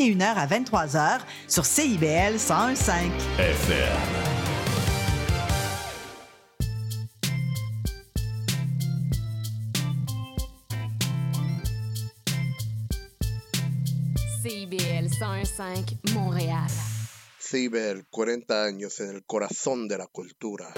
[0.00, 3.10] 21h à 23h sur CIBL 101.5.
[3.38, 3.98] FM.
[14.42, 16.70] CIBL 101.5 Montréal.
[17.38, 20.72] CIBEL, 40 años en el corazón de la cultura.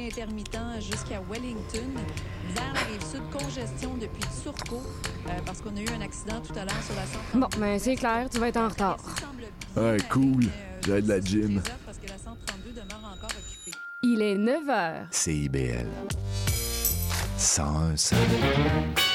[0.00, 1.90] Intermittent jusqu'à Wellington.
[2.54, 4.82] Vers la rive sud, congestion depuis Turcot,
[5.26, 7.40] euh, parce qu'on a eu un accident tout à l'heure sur la 132.
[7.40, 8.98] Bon, ben c'est clair, tu vas être en retard.
[9.76, 10.44] Ouais, cool.
[10.86, 11.62] J'ai de la gym.
[11.84, 13.76] Parce que la 132 demeure encore occupée.
[14.02, 15.06] Il est 9 h.
[15.10, 15.88] CIBL.
[17.38, 19.05] 101.5.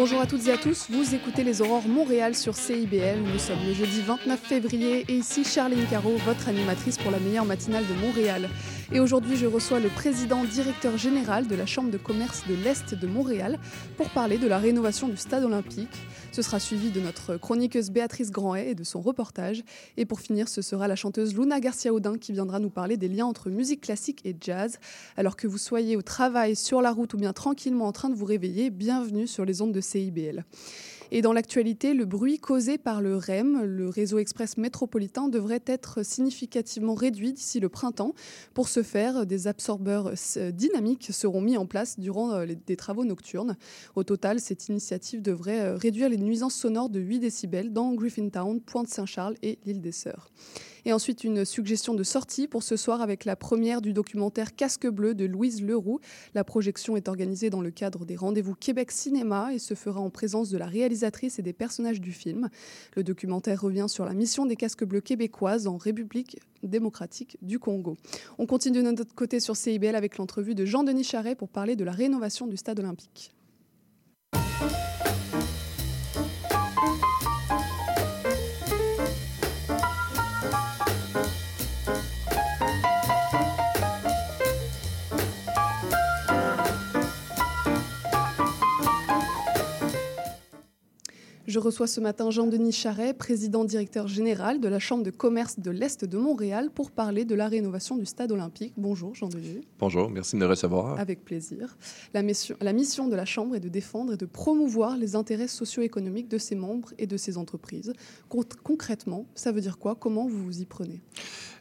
[0.00, 3.18] Bonjour à toutes et à tous, vous écoutez les Aurores Montréal sur CIBL.
[3.18, 7.44] Nous sommes le jeudi 29 février et ici Charline Caro, votre animatrice pour la meilleure
[7.44, 8.48] matinale de Montréal.
[8.92, 12.92] Et aujourd'hui, je reçois le président directeur général de la Chambre de commerce de l'Est
[12.92, 13.60] de Montréal
[13.96, 15.96] pour parler de la rénovation du stade olympique.
[16.32, 19.62] Ce sera suivi de notre chroniqueuse Béatrice Grandet et de son reportage.
[19.96, 23.26] Et pour finir, ce sera la chanteuse Luna Garcia-Audin qui viendra nous parler des liens
[23.26, 24.80] entre musique classique et jazz.
[25.16, 28.16] Alors que vous soyez au travail, sur la route ou bien tranquillement en train de
[28.16, 30.44] vous réveiller, bienvenue sur les ondes de CIBL.
[31.12, 36.04] Et dans l'actualité, le bruit causé par le REM, le réseau express métropolitain, devrait être
[36.04, 38.14] significativement réduit d'ici le printemps.
[38.54, 43.04] Pour ce faire, des absorbeurs euh, dynamiques seront mis en place durant euh, des travaux
[43.04, 43.56] nocturnes.
[43.96, 48.60] Au total, cette initiative devrait euh, réduire les nuisances sonores de 8 décibels dans Griffintown,
[48.60, 50.30] Pointe-Saint-Charles et l'île des Sœurs.
[50.84, 54.86] Et ensuite, une suggestion de sortie pour ce soir avec la première du documentaire Casque
[54.86, 56.00] bleu de Louise Leroux.
[56.34, 60.10] La projection est organisée dans le cadre des rendez-vous Québec Cinéma et se fera en
[60.10, 62.48] présence de la réalisatrice et des personnages du film.
[62.96, 67.96] Le documentaire revient sur la mission des casques bleus québécoises en République démocratique du Congo.
[68.38, 71.84] On continue de notre côté sur CIBL avec l'entrevue de Jean-Denis Charret pour parler de
[71.84, 73.32] la rénovation du stade olympique.
[91.50, 95.72] Je reçois ce matin Jean-Denis Charret, président directeur général de la Chambre de commerce de
[95.72, 98.72] l'Est de Montréal, pour parler de la rénovation du stade olympique.
[98.76, 99.66] Bonjour Jean-Denis.
[99.80, 101.00] Bonjour, merci de me recevoir.
[101.00, 101.76] Avec plaisir.
[102.14, 105.48] La mission, la mission de la Chambre est de défendre et de promouvoir les intérêts
[105.48, 107.94] socio-économiques de ses membres et de ses entreprises.
[108.28, 109.96] Con- concrètement, ça veut dire quoi?
[109.96, 111.00] Comment vous vous y prenez?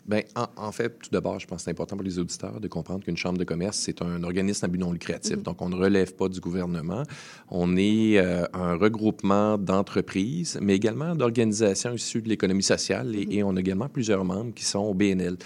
[0.06, 2.68] Ben, en, en fait, tout d'abord, je pense que c'est important pour les auditeurs de
[2.68, 5.38] comprendre qu'une chambre de commerce, c'est un organisme à but non lucratif.
[5.38, 5.44] Mhm.
[5.44, 7.04] Donc, on ne relève pas du gouvernement.
[7.50, 13.44] On est euh, un regroupement d'entreprises, mais également d'organisations issues de l'économie sociale et, et
[13.44, 15.38] on a également plusieurs membres qui sont au BNL.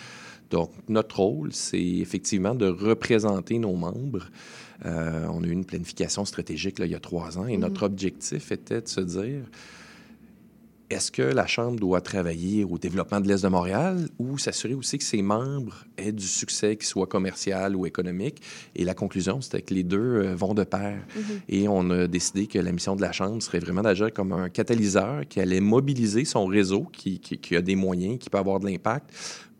[0.49, 4.27] Donc, notre rôle, c'est effectivement de représenter nos membres.
[4.85, 7.83] Euh, on a eu une planification stratégique là, il y a trois ans et notre
[7.83, 9.45] objectif était de se dire
[10.93, 14.97] est-ce que la Chambre doit travailler au développement de l'Est de Montréal ou s'assurer aussi
[14.97, 18.41] que ses membres aient du succès, qu'il soit commercial ou économique?
[18.75, 20.99] Et la conclusion, c'était que les deux euh, vont de pair.
[21.49, 24.49] Et on a décidé que la mission de la Chambre serait vraiment d'agir comme un
[24.49, 28.59] catalyseur qui allait mobiliser son réseau, qui, qui- qui a des moyens, qui peut avoir
[28.59, 29.09] de l'impact,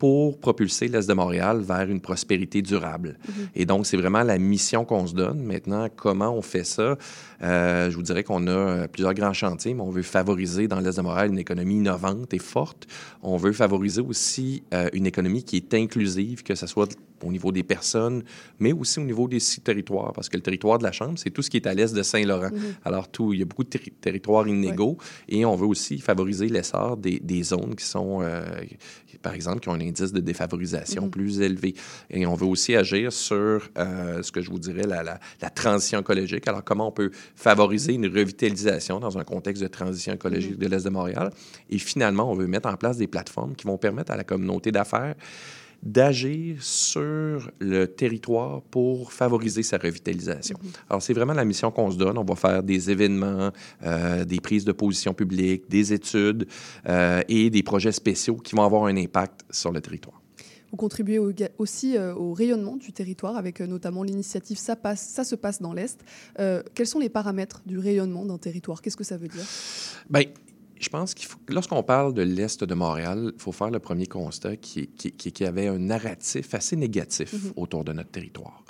[0.03, 3.17] pour propulser l'Est de Montréal vers une prospérité durable.
[3.55, 5.41] Et donc, c'est vraiment la mission qu'on se donne.
[5.41, 6.97] Maintenant, comment on fait ça?
[7.41, 10.81] Euh, je vous dirais qu'on a euh, plusieurs grands chantiers, mais on veut favoriser dans
[10.81, 12.85] l'Est de Montréal une économie innovante et forte.
[13.21, 17.51] On veut favoriser aussi euh, une économie qui est inclusive, que ce soit au niveau
[17.51, 18.23] des personnes,
[18.59, 21.29] mais aussi au niveau des six territoires, parce que le territoire de la Chambre, c'est
[21.29, 22.51] tout ce qui est à l'est de Saint-Laurent.
[22.83, 24.97] Alors, tout, il y a beaucoup de terri- territoires inégaux,
[25.27, 28.43] et on veut aussi favoriser l'essor des, des zones qui sont, euh,
[29.21, 31.75] par exemple, qui ont un indice de défavorisation plus élevé.
[32.09, 35.49] Et on veut aussi agir sur euh, ce que je vous dirais, la, la, la
[35.49, 36.47] transition écologique.
[36.47, 40.83] Alors, comment on peut favoriser une revitalisation dans un contexte de transition écologique de l'Est
[40.83, 41.31] de Montréal?
[41.69, 44.71] Et finalement, on veut mettre en place des plateformes qui vont permettre à la communauté
[44.71, 45.15] d'affaires
[45.83, 50.57] d'agir sur le territoire pour favoriser sa revitalisation.
[50.89, 52.17] Alors, c'est vraiment la mission qu'on se donne.
[52.17, 53.51] On va faire des événements,
[53.83, 56.47] euh, des prises de position publiques, des études
[56.87, 60.21] euh, et des projets spéciaux qui vont avoir un impact sur le territoire.
[60.71, 65.23] Vous contribuez au- aussi euh, au rayonnement du territoire avec notamment l'initiative ça, passe, ça
[65.23, 65.99] se passe dans l'Est.
[66.73, 68.81] Quels sont les paramètres du rayonnement d'un territoire?
[68.81, 69.45] Qu'est-ce que ça veut dire?
[70.09, 70.23] Bien,
[70.83, 74.05] je pense qu'il faut, lorsqu'on parle de l'Est de Montréal, il faut faire le premier
[74.05, 77.53] constat qui, qui, qui, qui avait un narratif assez négatif Mhm.
[77.55, 78.63] autour de notre territoire.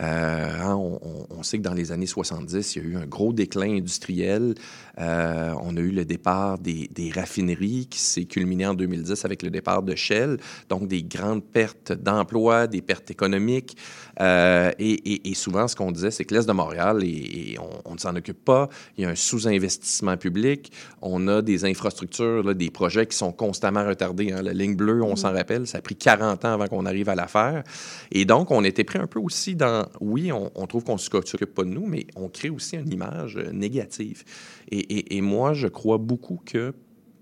[0.00, 2.96] Euh, hein, on, on- on sait que dans les années 70, il y a eu
[2.96, 4.54] un gros déclin industriel.
[4.98, 9.42] Euh, on a eu le départ des, des raffineries qui s'est culminé en 2010 avec
[9.42, 10.38] le départ de Shell.
[10.68, 13.76] Donc, des grandes pertes d'emplois, des pertes économiques.
[14.20, 17.90] Euh, et, et- et souvent, ce qu'on disait, c'est que l'Est de Montréal, et, on,
[17.90, 18.68] on ne s'en occupe pas.
[18.98, 20.70] Il y a un sous-investissement public.
[21.00, 24.32] On a des infrastructures, là, des projets qui sont constamment retardés.
[24.32, 24.42] hein.
[24.42, 27.14] La ligne bleue, on s'en rappelle, ça a pris 40 ans avant qu'on arrive à
[27.14, 27.64] la faire.
[28.12, 29.86] Et donc, on était pris un peu aussi dans...
[30.00, 32.92] Oui, on, on trouve qu'on ne s'occupe pas de nous, mais on crée aussi une
[32.92, 34.24] image euh, négative.
[34.72, 36.74] Et moi, je crois beaucoup que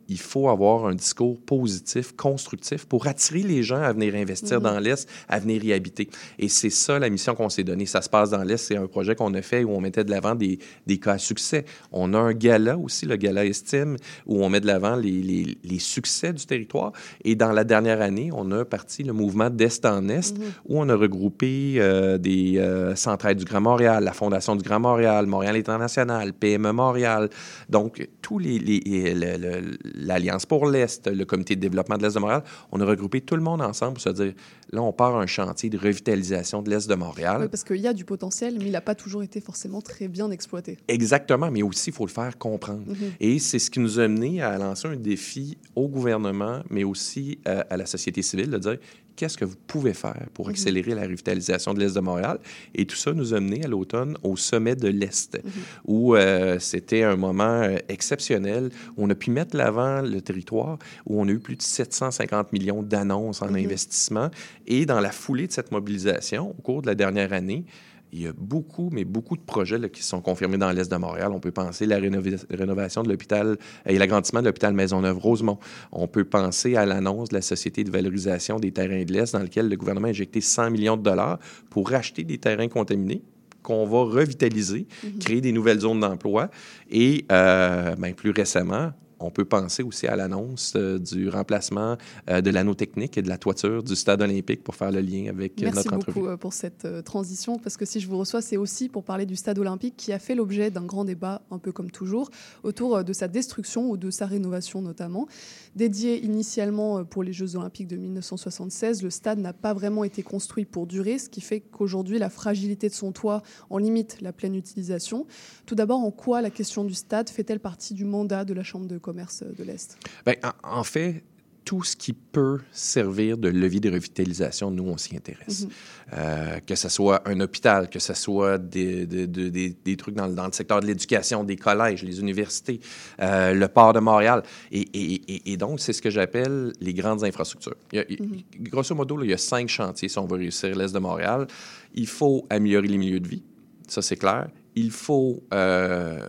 [0.09, 4.79] il faut avoir un discours positif, constructif pour attirer les gens à venir investir dans
[4.79, 6.09] l'Est, à venir y habiter.
[6.39, 7.87] Et c'est ça la mission qu'on s'est donnée.
[7.87, 8.57] Ça se passe dans l'Est.
[8.59, 11.19] C'est un projet qu'on a fait où on mettait de l'avant des, des cas à
[11.19, 11.65] succès.
[11.93, 13.97] On a un gala aussi, le gala Estime,
[14.27, 16.93] où on met de l'avant les, les- les succès du territoire.
[17.25, 20.89] Et dans la dernière année, on a parti le mouvement d'Est en Est, où on
[20.89, 25.57] a regroupé euh, des euh, centrales du Grand Montréal, la Fondation du Grand Montréal, Montréal
[25.57, 27.29] International, PME Montréal.
[27.69, 32.15] Donc, tous les, les- le- le- l'Alliance pour l'Est, le Comité de développement de l'Est
[32.15, 32.43] de Montréal,
[32.73, 34.33] on a regroupé tout le monde ensemble pour se dire,
[34.73, 37.43] là, on part un chantier de revitalisation de l'Est de Montréal.
[37.43, 40.09] Oui, parce qu'il y a du potentiel, mais il n'a pas toujours été forcément très
[40.09, 40.79] bien exploité.
[40.87, 42.85] Exactement, mais aussi, il faut le faire comprendre.
[42.87, 43.13] Mhm.
[43.21, 47.39] Et c'est ce qui nous a amené à lancer un défi au gouvernement, mais aussi
[47.49, 48.79] euh, à la société civile, de dire
[49.19, 50.53] qu'est-ce que vous pouvez faire pour Mhm.
[50.53, 52.39] accélérer la revitalisation de l'Est de Montréal.
[52.75, 55.51] Et tout ça nous a amené à l'automne au sommet de l'Est, Mhm.
[55.87, 60.79] où euh, c'était un moment euh, exceptionnel, où on a pu mettre l'avant le territoire,
[61.07, 63.57] où on a eu plus de 750 millions d'annonces en Mhm.
[63.67, 64.31] investissement.
[64.69, 67.65] Et dans la foulée de cette mobilisation, au cours de la dernière année,
[68.13, 70.97] il y a beaucoup, mais beaucoup de projets là, qui sont confirmés dans l'Est de
[70.97, 71.31] Montréal.
[71.33, 75.59] On peut penser à la rénova- rénovation de l'hôpital et l'agrandissement de l'hôpital Maisonneuve-Rosemont.
[75.93, 79.43] On peut penser à l'annonce de la Société de valorisation des terrains de l'Est, dans
[79.43, 81.39] lequel le gouvernement a injecté 100 millions de dollars
[81.71, 83.23] pour racheter des terrains contaminés
[83.63, 84.87] qu'on va revitaliser,
[85.21, 86.49] créer des nouvelles zones d'emploi.
[86.91, 91.97] Et euh, ben, plus récemment, on peut penser aussi à l'annonce euh, du remplacement
[92.29, 95.27] euh, de l'anneau technique et de la toiture du stade olympique pour faire le lien
[95.29, 96.21] avec euh, Merci notre entrevue.
[96.21, 99.27] beaucoup euh, pour cette transition, parce que si je vous reçois, c'est aussi pour parler
[99.27, 102.31] du stade olympique qui a fait l'objet d'un grand débat, un peu comme toujours,
[102.63, 105.27] autour de sa destruction ou de sa rénovation notamment.
[105.75, 110.65] Dédié initialement pour les Jeux olympiques de 1976, le stade n'a pas vraiment été construit
[110.65, 114.55] pour durer, ce qui fait qu'aujourd'hui, la fragilité de son toit en limite la pleine
[114.55, 115.27] utilisation.
[115.67, 118.87] Tout d'abord, en quoi la question du stade fait-elle partie du mandat de la Chambre
[118.87, 119.97] de commerce de l'Est?
[120.27, 121.23] Ben, en, en fait,
[121.65, 125.65] tout ce qui peut servir de levier de revitalisation, nous, on s'y intéresse.
[125.65, 125.71] Mhm.
[126.15, 130.15] Euh, que ce soit un hôpital, que ce soit des, des- des- des- des trucs
[130.15, 132.81] dans, le- dans le secteur de l'éducation, des collèges, les universités,
[133.21, 134.43] euh, le port de Montréal.
[134.73, 137.77] Et, et- et- et donc, c'est ce que j'appelle les grandes infrastructures.
[137.93, 140.39] Il y a- il- Grosso modo, là, il y a cinq chantiers si on veut
[140.39, 141.47] réussir l'Est de Montréal.
[141.95, 143.43] Il faut améliorer les milieux de vie,
[143.87, 144.49] ça c'est clair.
[144.75, 146.27] Il faut euh,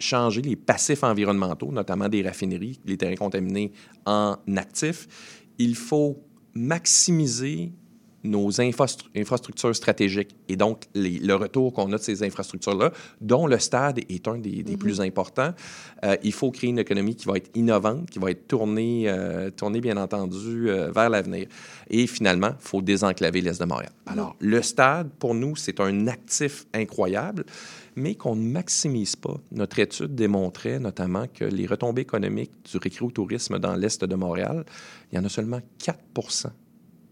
[0.00, 3.72] changer les passifs environnementaux, notamment des raffineries, les terrains contaminés
[4.06, 5.06] en actifs.
[5.58, 6.22] Il faut
[6.54, 7.72] maximiser
[8.24, 13.46] nos infrastru- infrastructures stratégiques et donc les- le retour qu'on a de ces infrastructures-là, dont
[13.46, 15.54] le stade est un des, des plus importants.
[16.04, 19.50] Euh, il faut créer une économie qui va être innovante, qui va être tournée, euh,
[19.50, 21.46] tournée bien entendu, euh, vers l'avenir.
[21.88, 23.92] Et finalement, il faut désenclaver l'Est de Montréal.
[24.06, 27.44] Alors, le stade, pour nous, c'est un actif incroyable,
[27.96, 29.36] mais qu'on ne maximise pas.
[29.52, 34.64] Notre étude démontrait notamment que les retombées économiques du récréotourisme dans l'Est de Montréal,
[35.10, 36.52] il y en a seulement 4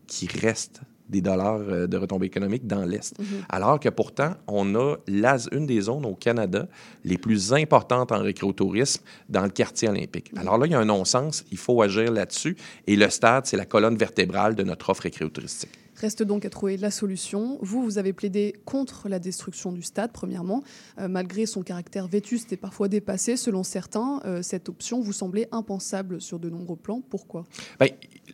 [0.06, 3.14] qui restent des dollars euh, de retombées économiques dans l'Est.
[3.48, 6.68] Alors que pourtant, on a la- une des zones au Canada
[7.04, 10.30] les plus importantes en récréotourisme dans le quartier olympique.
[10.36, 12.56] Alors là, il y a un non-sens, il faut agir là-dessus.
[12.86, 15.70] Et le stade, c'est la colonne vertébrale de notre offre récréotouristique.
[15.96, 17.58] Reste donc à trouver la solution.
[17.60, 20.62] Vous, vous avez plaidé contre la destruction du stade, premièrement.
[21.00, 25.48] Euh, malgré son caractère vétuste et parfois dépassé, selon certains, euh, cette option vous semblait
[25.50, 27.02] impensable sur de nombreux plans.
[27.10, 27.46] Pourquoi?
[27.80, 27.88] Bien,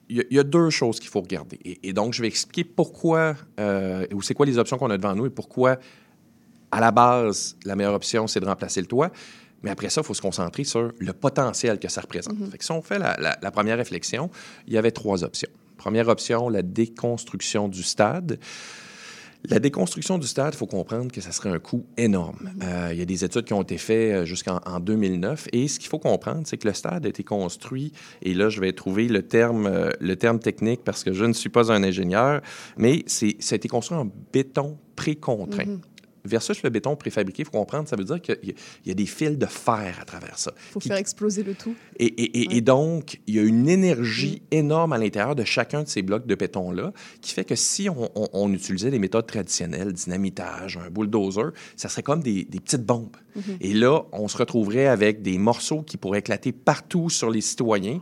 [0.08, 1.58] il y, a- il y a deux choses qu'il faut regarder.
[1.64, 4.96] Et, et donc, je vais expliquer pourquoi, euh, ou c'est quoi les options qu'on a
[4.98, 5.78] devant nous et pourquoi,
[6.70, 9.10] à la base, la meilleure option, c'est de remplacer le toit.
[9.62, 12.34] Mais après ça, il faut se concentrer sur le potentiel que ça représente.
[12.50, 14.30] Fait que si on fait la, la- la première réflexion,
[14.66, 15.48] il y avait trois options.
[15.78, 18.38] Première option, la déconstruction du stade.
[19.50, 22.50] La déconstruction du stade, il faut comprendre que ça serait un coût énorme.
[22.62, 25.68] Euh, il y a des études qui ont été faites euh, jusqu'en en 2009 et
[25.68, 28.72] ce qu'il faut comprendre, c'est que le stade a été construit, et là, je vais
[28.72, 32.40] trouver le terme, euh, le terme technique parce que je ne suis pas un ingénieur,
[32.78, 35.78] mais c'est, ça a été construit en béton précontraint.
[36.24, 38.54] Versus le béton préfabriqué, il faut comprendre, ça veut dire qu'il y, a-
[38.84, 40.52] il y a des fils de fer à travers ça.
[40.56, 41.74] Il faut Qui- faire exploser le tout.
[41.98, 42.56] Et, et- et- Ouais.
[42.56, 46.26] et donc, il y a une énergie énorme à l'intérieur de chacun de ces blocs
[46.26, 50.90] de béton-là qui fait que si on, on- on utilisait les méthodes traditionnelles, dynamitage, un
[50.90, 53.16] bulldozer, ça serait comme des, des petites bombes.
[53.60, 57.98] Et là, on se retrouverait avec des morceaux qui pourraient éclater partout sur les citoyens.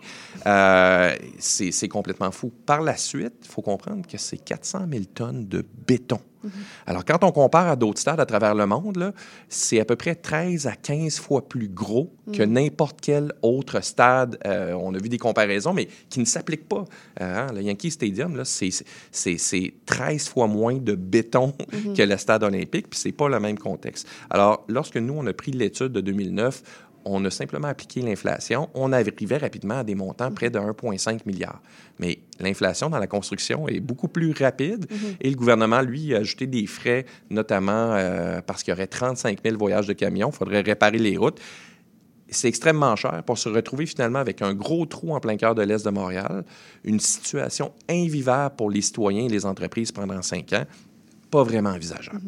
[0.46, 2.52] Euh, c'est c'est complètement fou.
[2.66, 6.20] Par la suite, il faut comprendre que c'est 400 000 tonnes de béton.
[6.86, 9.12] Alors, quand on compare à d'autres stades à travers le monde, là,
[9.48, 14.38] c'est à peu près 13 à 15 fois plus gros que n'importe quel autre stade.
[14.46, 16.84] Euh, on a vu des comparaisons, mais qui ne s'appliquent pas.
[17.20, 18.70] Euh, hein, le Yankee Stadium, là, c'est,
[19.10, 21.52] c'est, c'est 13 fois moins de béton
[21.96, 24.06] que le stade olympique, puis c'est pas le même contexte.
[24.30, 26.62] Alors, lorsque nous, on a pris l'étude de 2009,
[27.04, 28.68] on a simplement appliqué l'inflation.
[28.74, 31.62] On arrivait rapidement à des montants près de 1,5 milliard.
[31.98, 34.86] Mais l'inflation dans la construction est beaucoup plus rapide
[35.20, 39.40] et le gouvernement, lui, a ajouté des frais, notamment euh, parce qu'il y aurait 35
[39.44, 40.30] 000 voyages de camions.
[40.30, 41.40] Il faudrait réparer les routes.
[42.28, 45.62] C'est extrêmement cher pour se retrouver finalement avec un gros trou en plein cœur de
[45.62, 46.44] l'Est de Montréal,
[46.82, 50.64] une situation invivable pour les citoyens et les entreprises pendant cinq ans.
[51.32, 52.20] Pas vraiment envisageable.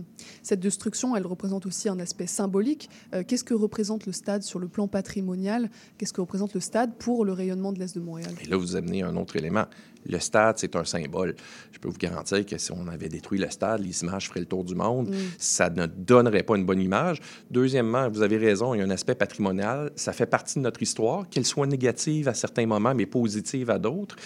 [0.43, 2.89] Cette destruction, elle représente aussi un aspect symbolique.
[3.13, 5.69] Euh, Qu'est-ce que représente le stade sur le plan patrimonial?
[5.99, 8.33] Qu'est-ce que représente le stade pour le rayonnement de l'Est de Montréal?
[8.43, 9.67] Et là, vous amenez un autre élément.
[10.09, 11.35] Le stade, c'est un symbole.
[11.73, 14.47] Je peux vous garantir que si on avait détruit le stade, les images feraient le
[14.47, 15.15] tour du monde.
[15.39, 17.21] Ça ne donnerait pas une bonne image.
[17.51, 19.91] Deuxièmement, vous avez raison, il y a un aspect patrimonial.
[19.97, 23.79] Ça fait partie de notre histoire, qu'elle soit négative à certains moments, mais positive à
[23.79, 24.17] d'autres.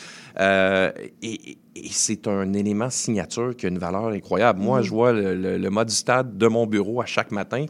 [0.40, 0.90] Euh,
[1.23, 4.58] et et c'est un élément signature qui a une valeur incroyable.
[4.61, 7.66] Moi, je vois le, le- le mode du stade de mon bureau à chaque matin.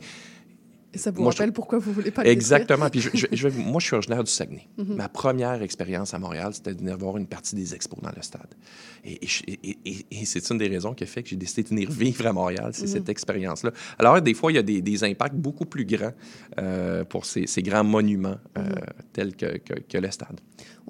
[0.95, 2.89] Et ça vous Moi, je rappelle pourquoi vous voulez pas le Exactement.
[2.89, 4.67] Puis je- je- je vais- moi, je suis originaire du Saguenay.
[4.79, 8.23] Ma première expérience à Montréal, c'était de venir voir une partie des expos dans le
[8.23, 8.55] stade.
[9.05, 11.37] Et, et je- et- et- et c'est une des raisons qui a fait que j'ai
[11.37, 13.73] décidé de venir vivre à Montréal, c'est cette expérience-là.
[13.99, 16.13] Alors, des fois, il y a des, des impacts beaucoup plus grands
[16.59, 18.63] euh, pour ces, ces grands monuments euh,
[19.13, 20.41] tels que, que- que le stade.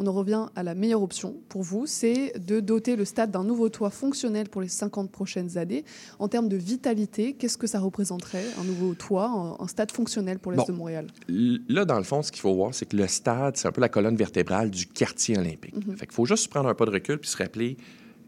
[0.00, 3.42] On en revient à la meilleure option pour vous, c'est de doter le stade d'un
[3.42, 5.84] nouveau toit fonctionnel pour les 50 prochaines années.
[6.20, 10.38] En termes de vitalité, qu'est-ce que ça représenterait, un nouveau toit, un, un stade fonctionnel
[10.38, 10.66] pour l'Est Bon.
[10.66, 11.06] de Montréal?
[11.28, 13.80] Là, dans le fond, ce qu'il faut voir, c'est que le stade, c'est un peu
[13.80, 15.74] la colonne vertébrale du quartier olympique.
[15.96, 17.76] Fait qu'il faut juste prendre un pas de recul puis se rappeler,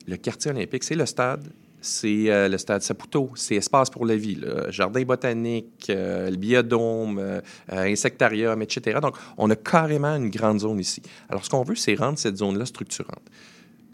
[0.07, 1.47] le quartier olympique, c'est le stade,
[1.81, 6.37] c'est euh, le stade Saputo, c'est Espace pour la vie, le jardin botanique, euh, le
[6.37, 7.41] biodôme, euh,
[7.73, 8.99] euh, insectarium, etc.
[9.01, 11.03] Donc, on a carrément une grande zone ici.
[11.29, 13.23] Alors, ce qu'on veut, c'est rendre cette zone-là structurante.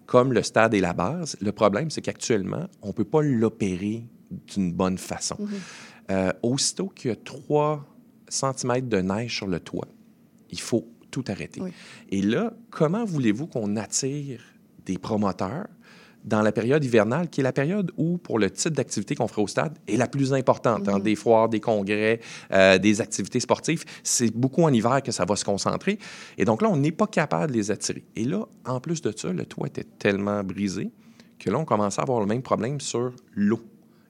[0.06, 4.04] Comme le stade est la base, le problème, c'est qu'actuellement, on ne peut pas l'opérer
[4.54, 5.36] d'une bonne façon.
[6.10, 7.84] Euh, aussitôt qu'il y a 3
[8.28, 9.88] cm de neige sur le toit,
[10.50, 11.60] il faut tout arrêter.
[11.60, 11.70] Oui.
[12.10, 14.40] Et là, comment voulez-vous qu'on attire
[14.84, 15.66] des promoteurs
[16.26, 19.42] dans la période hivernale, qui est la période où, pour le type d'activité qu'on ferait
[19.42, 20.88] au stade, est la plus importante.
[20.88, 22.20] hein, des foires, des congrès,
[22.52, 23.84] euh, des activités sportives.
[24.02, 25.98] C'est beaucoup en hiver que ça va se concentrer.
[26.36, 28.04] Et donc là, on n'est pas capable de les attirer.
[28.16, 30.90] Et là, en plus de ça, le toit était tellement brisé
[31.38, 33.60] que là, on commençait à avoir le même problème sur l'eau.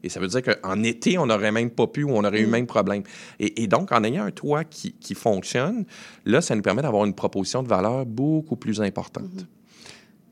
[0.02, 2.44] Et ça veut dire qu'en été, on n'aurait même pas pu ou on aurait eu
[2.44, 3.02] le même problème.
[3.40, 5.84] Et, et donc, en ayant un toit qui, qui fonctionne,
[6.24, 9.46] là, ça nous permet d'avoir une proposition de valeur beaucoup plus importante.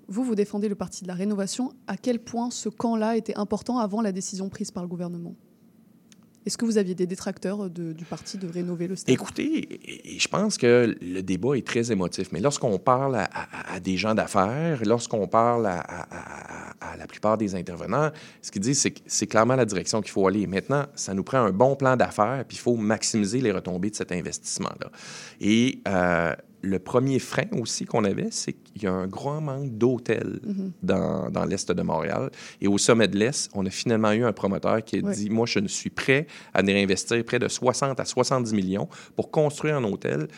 [0.06, 1.72] Vous, vous défendez le parti de la rénovation.
[1.86, 5.34] À quel point ce camp-là était important avant la décision prise par le gouvernement?
[6.46, 9.14] Est-ce que vous aviez des détracteurs de- du parti de rénover le stade?
[9.14, 9.80] Écoutez,
[10.18, 13.96] je pense que le débat est très émotif, mais lorsqu'on parle à, à- à des
[13.96, 15.80] gens d'affaires, lorsqu'on parle à,
[16.94, 18.10] à- la plupart des intervenants,
[18.42, 20.46] ce qu'ils disent, c'est que c'est clairement la direction qu'il faut aller.
[20.46, 23.96] Maintenant, ça nous prend un bon plan d'affaires, puis il faut maximiser les retombées de
[23.96, 24.90] cet investissement-là.
[25.40, 29.76] Et euh, le premier frein aussi qu'on avait, c'est qu'il y a un grand manque
[29.76, 30.40] d'hôtels
[30.82, 32.30] dans, dans l'Est de Montréal.
[32.62, 35.44] Et au sommet de l'Est, on a finalement eu un promoteur qui a dit, moi,
[35.46, 39.76] je ne suis prêt à venir investir près de 60 à 70 millions pour construire
[39.76, 40.28] un hôtel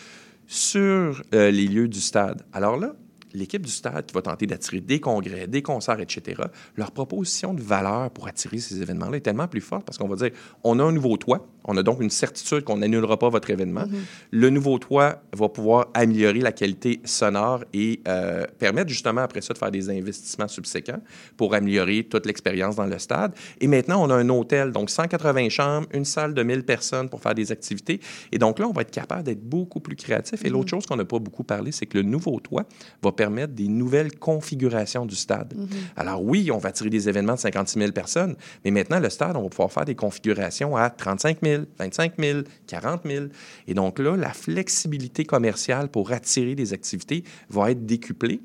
[0.47, 2.43] sur euh, les lieux du stade.
[2.53, 2.95] Alors là,
[3.37, 6.43] l'équipe du stade qui va tenter d'attirer des congrès, des concerts, etc.,
[6.77, 10.17] leur proposition de valeur pour attirer ces événements-là est tellement plus forte parce qu'on va
[10.17, 10.31] dire,
[10.65, 13.85] on a un nouveau toit, on a donc une certitude qu'on n'annulera pas votre événement.
[14.31, 19.53] Le nouveau toit va pouvoir améliorer la qualité sonore et euh, permettre justement après ça
[19.53, 21.01] de faire des investissements subséquents
[21.37, 23.35] pour améliorer toute l'expérience dans le stade.
[23.61, 27.21] Et maintenant, on a un hôtel, donc 180 chambres, une salle de 1000 personnes pour
[27.21, 28.01] faire des activités.
[28.33, 30.45] Et donc là, on va être capable d'être beaucoup plus créatif.
[30.45, 32.65] Et l'autre chose qu'on n'a pas beaucoup parlé, c'est que le nouveau toit
[33.03, 35.55] va permettre des nouvelles configurations du stade.
[35.97, 39.37] Alors oui, on va attirer des événements de 56 000 personnes, mais maintenant, le stade,
[39.37, 43.27] on va pouvoir faire des configurations à 35 000, 000, 25 000, 40 000.
[43.67, 48.41] Et donc là, la flexibilité commerciale pour attirer des activités va être décuplée.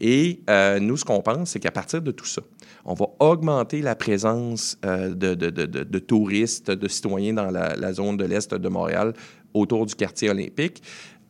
[0.00, 2.42] Et euh, nous, ce qu'on pense, c'est qu'à partir de tout ça,
[2.84, 7.50] on va augmenter la présence euh, de, de- de- de- de touristes, de citoyens dans
[7.50, 9.12] la, la zone de l'Est de Montréal
[9.54, 10.82] autour du quartier olympique.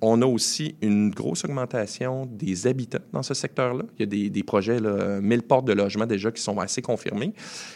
[0.06, 3.84] On a aussi une grosse augmentation des habitants dans ce secteur-là.
[3.99, 7.32] Il y a des, projets, là, 1000 portes de logement déjà qui sont assez confirmés.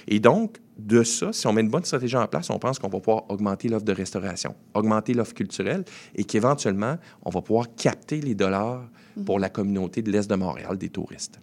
[0.07, 2.91] Et donc, de ça, si on met une bonne stratégie en place, on pense qu'on
[2.91, 8.21] va pouvoir augmenter l'offre de restauration, augmenter l'offre culturelle et qu'éventuellement, on va pouvoir capter
[8.21, 8.87] les dollars
[9.25, 11.41] pour la communauté de l'Est de Montréal, des touristes.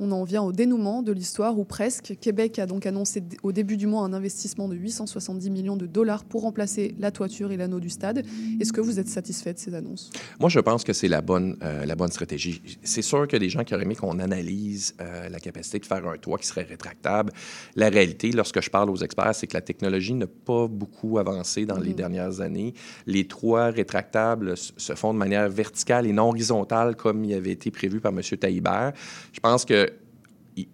[0.00, 2.16] On en vient au dénouement de l'histoire, ou presque.
[2.20, 6.24] Québec a donc annoncé au début du mois un investissement de 870 millions de dollars
[6.24, 8.24] pour remplacer la toiture et l'anneau du stade.
[8.60, 10.10] Est-ce que vous êtes satisfait de ces annonces?
[10.38, 12.62] Moi, je pense que c'est la bonne, euh, la bonne stratégie.
[12.82, 15.80] C'est sûr qu'il y a des gens qui auraient aimé qu'on analyse euh, la capacité
[15.80, 17.32] de faire un toit qui serait rétractable.
[17.74, 21.66] La réalité, lorsque je parle aux experts, c'est que la technologie n'a pas beaucoup avancé
[21.66, 22.72] dans les dernières années.
[23.06, 27.70] Les toits rétractables se font de manière verticale et non horizontale comme il avait été
[27.70, 28.20] prévu par M.
[28.22, 28.92] Taillibert.
[29.32, 29.87] Je pense que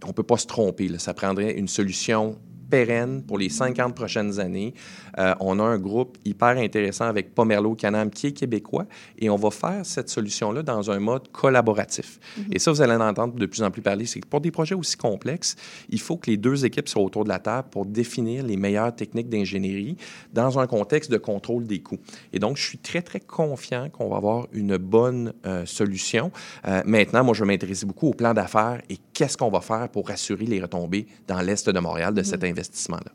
[0.04, 0.88] on ne peut pas se tromper.
[0.88, 0.98] là.
[0.98, 2.38] Ça prendrait une solution
[2.68, 4.74] pérenne pour les 50 prochaines années.
[5.18, 8.86] Euh, on a un groupe hyper intéressant avec Pomerleau Canam qui est québécois
[9.18, 12.18] et on va faire cette solution-là dans un mode collaboratif.
[12.52, 14.06] Et ça, vous allez en entendre de plus en plus parler.
[14.06, 15.56] C'est que pour des projets aussi complexes,
[15.88, 18.94] il faut que les deux équipes soient autour de la table pour définir les meilleures
[18.94, 19.96] techniques d'ingénierie
[20.32, 21.98] dans un contexte de contrôle des coûts.
[22.32, 26.30] Et donc, je suis très, très confiant qu'on va avoir une bonne euh, solution.
[26.66, 29.88] Euh, maintenant, moi, je vais m'intéresser beaucoup au plan d'affaires et qu'est-ce qu'on va faire
[29.88, 33.12] pour assurer les retombées dans l'Est de Montréal de cet investissement-là.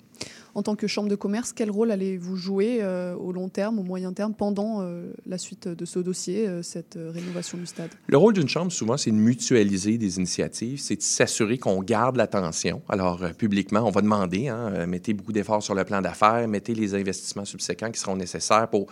[0.60, 3.84] En tant que chambre de commerce, quel rôle allez-vous jouer euh, au long terme, au
[3.84, 7.92] moyen terme, pendant euh, la suite de ce dossier, euh, cette rénovation du stade?
[8.08, 12.18] Le rôle d'une chambre, souvent, c'est de mutualiser des initiatives, c'est de s'assurer qu'on garde
[12.18, 12.82] l'attention.
[12.90, 16.94] Alors, publiquement, on va demander, hein, mettez beaucoup d'efforts sur le plan d'affaires, mettez les
[16.94, 18.88] investissements subséquents qui seront nécessaires pour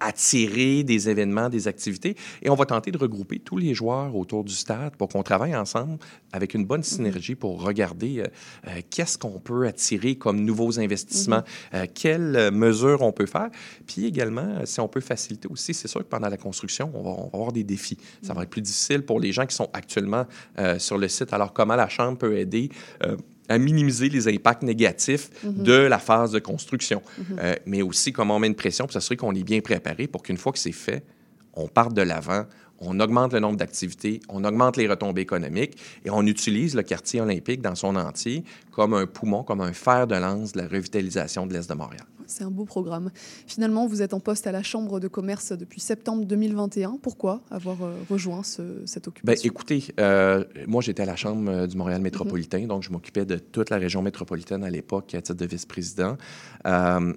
[0.00, 4.44] attirer des événements, des activités, et on va tenter de regrouper tous les joueurs autour
[4.44, 5.96] du stade pour qu'on travaille ensemble
[6.34, 8.22] avec une bonne synergie pour regarder
[8.90, 11.05] qu'est-ce qu'on peut attirer comme nouveaux investissements,
[11.74, 13.50] euh, quelles euh, mesures on peut faire.
[13.86, 17.02] Puis également, euh, si on peut faciliter aussi, c'est sûr que pendant la construction, on
[17.02, 17.98] va, avoir des défis.
[18.22, 20.26] Ça va être plus difficile pour les gens qui sont actuellement
[20.78, 21.32] sur le site.
[21.32, 22.70] Alors, comment la Chambre peut aider
[23.48, 27.02] à minimiser les impacts négatifs de la phase de construction,
[27.64, 30.36] mais aussi comment on met une pression pour s'assurer qu'on est bien préparé pour qu'une
[30.36, 31.04] fois que c'est fait,
[31.54, 32.44] on parte de l'avant,
[32.80, 37.20] on augmente le nombre d'activités, on augmente les retombées économiques et on utilise le quartier
[37.20, 41.46] olympique dans son entier comme un poumon, comme un fer de lance de la revitalisation
[41.46, 42.04] de l'Est de Montréal.
[42.28, 43.12] C'est un beau programme.
[43.46, 46.98] Finalement, vous êtes en poste à la Chambre de commerce depuis septembre 2021.
[47.00, 51.48] Pourquoi avoir euh, rejoint ce- cette Ben, occupation écoutez, euh, moi, j'étais à la Chambre
[51.48, 55.22] euh, du Montréal métropolitain, donc je m'occupais de toute la région métropolitaine à l'époque à
[55.22, 56.16] titre de vice-président.
[56.66, 57.12] Euh,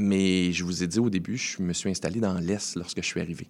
[0.00, 3.06] mais je vous ai dit au début, je me suis installé dans l'Est lorsque je
[3.06, 3.48] suis arrivé.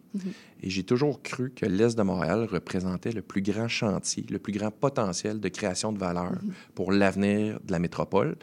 [0.63, 4.53] Et j'ai toujours cru que l'Est de Montréal représentait le plus grand chantier, le plus
[4.53, 6.33] grand potentiel de création de valeur
[6.75, 8.37] pour l'avenir de la métropole.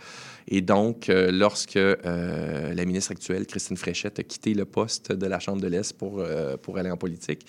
[0.48, 5.28] Et donc, euh, lorsque euh, la ministre actuelle, Christine Fréchette, a quitté le poste de
[5.28, 7.46] la Chambre de l'Est pour, euh, pour aller en politique,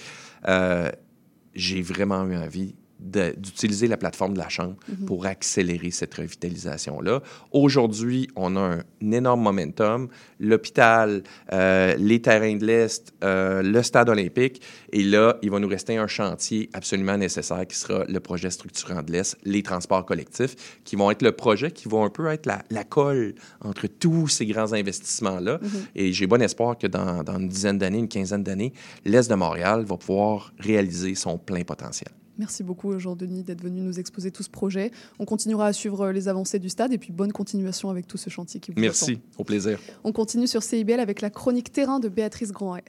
[1.55, 7.23] j'ai vraiment eu envie d'utiliser la plateforme de la Chambre pour accélérer cette revitalisation-là.
[7.53, 10.09] Aujourd'hui, on a un, énorme momentum.
[10.41, 14.63] L'hôpital, euh, les terrains de l'Est, euh, le stade olympique.
[14.93, 19.03] Et là, il va nous rester un chantier absolument nécessaire qui sera le projet structurant
[19.03, 22.47] de l'Est, les transports collectifs, qui vont être le projet qui va un peu être
[22.47, 25.61] la, la colle entre tous ces grands investissements-là.
[25.95, 28.73] Et j'ai bon espoir que dans, dans une dizaine d'années, une quinzaine d'années,
[29.05, 32.11] l'Est de Montréal va pouvoir réaliser son plein potentiel.
[32.39, 34.93] Merci beaucoup, Jean-Denis, d'être venu nous exposer tout ce projet.
[35.19, 38.31] On continuera à suivre les avancées du stade et puis bonne continuation avec tout ce
[38.31, 39.21] chantier qui vous Merci, attend.
[39.39, 39.79] au plaisir.
[40.05, 42.85] On continue sur CIBL avec la chronique terrain de Béatrice Grandet.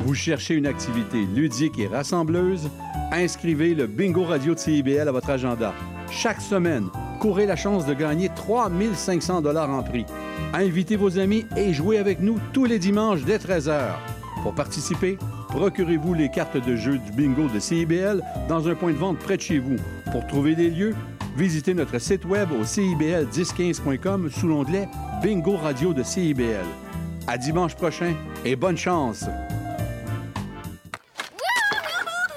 [0.00, 2.68] Vous cherchez une activité ludique et rassembleuse?
[3.12, 5.74] Inscrivez le Bingo Radio de CIBL à votre agenda.
[6.10, 6.88] Chaque semaine,
[7.20, 10.04] courez la chance de gagner 3500 dollars en prix.
[10.52, 13.94] Invitez vos amis et jouez avec nous tous les dimanches dès 13h.
[14.42, 18.98] Pour participer, procurez-vous les cartes de jeu du bingo de CIBL dans un point de
[18.98, 19.76] vente près de chez vous.
[20.12, 20.94] Pour trouver des lieux,
[21.36, 24.88] visitez notre site web au cibl1015.com sous l'onglet
[25.22, 26.66] Bingo Radio de CIBL.
[27.26, 29.24] À dimanche prochain et bonne chance!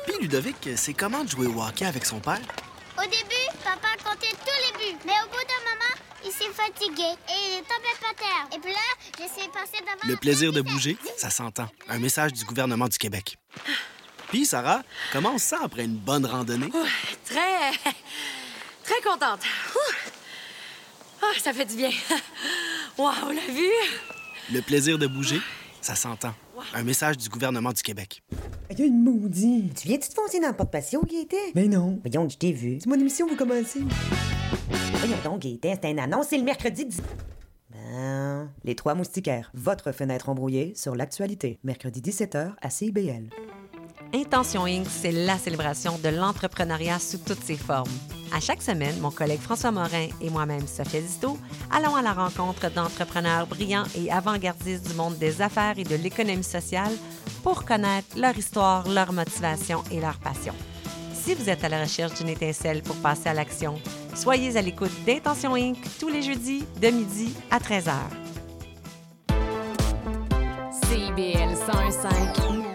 [0.06, 2.42] Puis Ludovic, c'est comment de jouer au hockey avec son père?
[2.98, 4.98] Au début, papa comptait tous les buts.
[5.06, 5.96] Mais au bout d'un moment,
[6.26, 8.46] il s'est fatigué et il est tombé par terre.
[8.54, 8.88] Et puis là,
[10.06, 11.68] Le la plaisir de bouger, ça s'entend.
[11.90, 13.38] Un message du gouvernement du Québec.
[14.30, 16.70] Puis, Sarah, comment on se sent après une bonne randonnée?
[17.26, 17.72] Très.
[18.84, 19.42] très contente.
[21.22, 21.92] Ah, ça fait du bien.
[22.98, 23.70] Wow, on l'a vu!
[24.54, 25.40] Le plaisir de bouger,
[25.82, 26.34] ça s'entend.
[26.74, 28.22] Un message du gouvernement du Québec.
[28.72, 29.82] Il y a une maudite.
[29.82, 31.52] Tu viens-tu te foncer dans le porte-patio, Gaëtan?
[31.56, 32.00] Ben non.
[32.04, 32.78] Voyons, je t'ai vu.
[32.82, 33.82] C'est mon émission, vous commencez.
[34.96, 37.02] Voyons donc, Gaëtan, c'est une annonce, c'est le mercredi 10...
[37.90, 41.60] Ben, les trois moustiquaires, votre fenêtre embrouillée sur l'actualité.
[41.64, 43.30] Mercredi 17h à CIBL.
[44.14, 47.92] Intention Inc., c'est la célébration de l'entrepreneuriat sous toutes ses formes.
[48.32, 51.38] À chaque semaine, mon collègue François Morin et moi-même, Sophia Disto,
[51.72, 56.44] allons à la rencontre d'entrepreneurs brillants et avant-gardistes du monde des affaires et de l'économie
[56.44, 56.94] sociale
[57.44, 60.54] pour connaître leur histoire, leur motivation et leur passion.
[61.30, 63.76] Si vous êtes à la recherche d'une étincelle pour passer à l'action,
[64.16, 65.78] soyez à l'écoute d'Intention Inc.
[66.00, 67.94] tous les jeudis de midi à 13h.
[70.88, 72.69] CIBL 105 Montréal.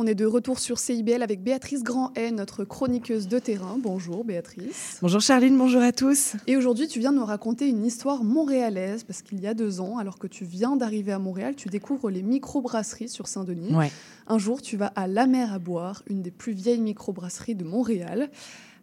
[0.00, 3.78] On est de retour sur CIBL avec Béatrice Grand-Hay, notre chroniqueuse de terrain.
[3.82, 4.98] Bonjour Béatrice.
[5.02, 6.36] Bonjour Charline, bonjour à tous.
[6.46, 9.98] Et aujourd'hui, tu viens nous raconter une histoire montréalaise parce qu'il y a deux ans,
[9.98, 13.74] alors que tu viens d'arriver à Montréal, tu découvres les microbrasseries sur Saint-Denis.
[13.74, 13.90] Ouais.
[14.28, 17.64] Un jour, tu vas à La Mer à boire, une des plus vieilles microbrasseries de
[17.64, 18.30] Montréal.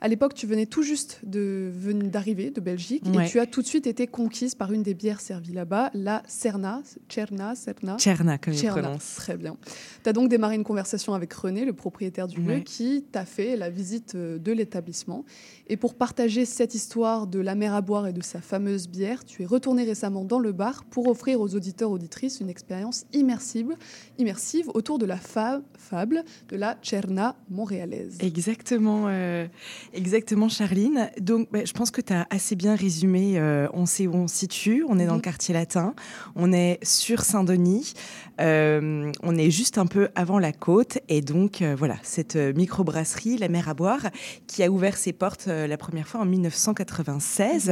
[0.06, 3.26] À l'époque, tu venais tout juste d'arriver de Belgique Ouais.
[3.26, 6.22] et tu as tout de suite été conquise par une des bières servies là-bas, la
[6.28, 7.98] Cerna, Cerna, Cerna.
[7.98, 9.16] Tcherna, comme il Tcherna, prononce.
[9.16, 9.58] Très bien.
[10.04, 12.64] Tu as donc démarré une conversation avec René, le propriétaire du lieu, Ouais.
[12.64, 15.26] qui t'a fait la visite euh, de l'établissement.
[15.70, 19.26] Et pour partager cette histoire de la mer à boire et de sa fameuse bière,
[19.26, 23.74] tu es retourné récemment dans le bar pour offrir aux auditeurs auditrices une expérience immersive,
[24.20, 28.18] immersive autour de la fa- fable de la Tcherna montréalaise.
[28.20, 29.48] Exactement, euh,
[29.96, 31.10] exactement, Charline.
[31.20, 33.34] Donc, bah, je pense que tu as assez bien résumé.
[33.40, 34.84] euh, on sait où on se situe.
[34.88, 35.24] On est dans le Mhm.
[35.24, 35.94] quartier latin.
[36.36, 37.94] On est sur Saint-Denis.
[38.42, 41.00] Euh, on est juste un peu avant la côte.
[41.10, 44.02] Et donc, euh, voilà, cette microbrasserie, la mer à boire,
[44.48, 47.72] qui a ouvert ses portes la première fois en 1996.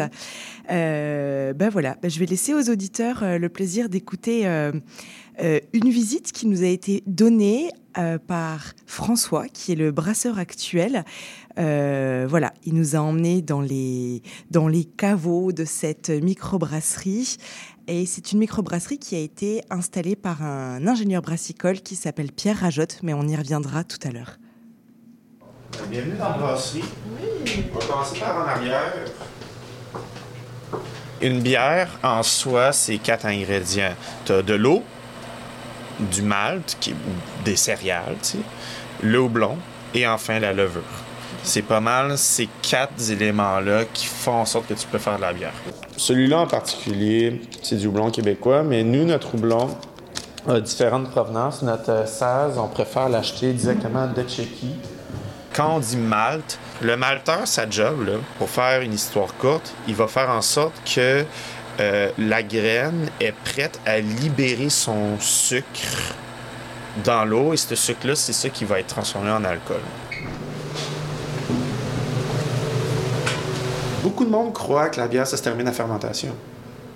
[0.72, 4.72] Euh, ben voilà, ben, je vais laisser aux auditeurs le plaisir d'écouter euh,
[5.74, 11.06] une visite qui nous a été donnée euh, par François, qui est le brasseur actuel.
[11.60, 17.38] Euh, voilà, il nous a emmenés dans les, dans les caveaux de cette microbrasserie.
[17.88, 22.60] Et c'est une microbrasserie qui a été installée par un ingénieur brassicole qui s'appelle Pierre
[22.60, 24.38] Rajotte, mais on y reviendra tout à l'heure.
[25.90, 26.84] Bienvenue dans la brasserie.
[27.74, 28.94] On va commencer par en arrière.
[31.22, 33.96] Une bière, en soi, c'est quatre ingrédients.
[34.26, 34.84] Tu as de l'eau,
[36.12, 36.94] du malt, qui
[37.46, 38.44] des céréales, tu sais,
[39.02, 39.58] le houblon
[39.94, 40.82] et enfin la levure.
[41.46, 45.22] C'est pas mal ces quatre éléments-là qui font en sorte que tu peux faire de
[45.22, 45.54] la bière.
[45.98, 49.70] Celui-là en particulier, c'est du houblon québécois, mais nous, notre houblon
[50.48, 51.62] a différentes provenances.
[51.62, 54.76] Notre euh, 16, on préfère l'acheter directement de Tchéquie.
[55.54, 59.96] Quand on dit malt, le malteur, sa job, là, pour faire une histoire courte, il
[59.96, 61.26] va faire en sorte que
[61.80, 66.14] euh, la graine est prête à libérer son sucre
[67.04, 69.82] dans l'eau et ce sucre-là, c'est ça qui va être transformé en alcool.
[74.04, 76.30] Beaucoup de monde croit que la bière, ça se termine à fermentation.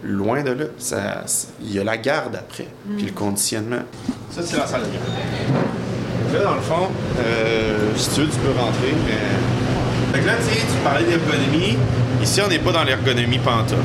[0.04, 0.66] Loin de là.
[0.78, 1.24] Ça-
[1.64, 2.68] Il y a la garde après,
[2.98, 3.82] puis le conditionnement.
[4.30, 6.34] Ça, c'est la salle de garde.
[6.34, 6.88] Là, dans le fond,
[7.20, 10.14] euh, si tu veux, tu peux rentrer, mais...
[10.14, 11.78] Fait que là, tu sais, tu parlais d'ergonomie.
[12.22, 13.78] Ici, on n'est pas dans l'ergonomie pantoute.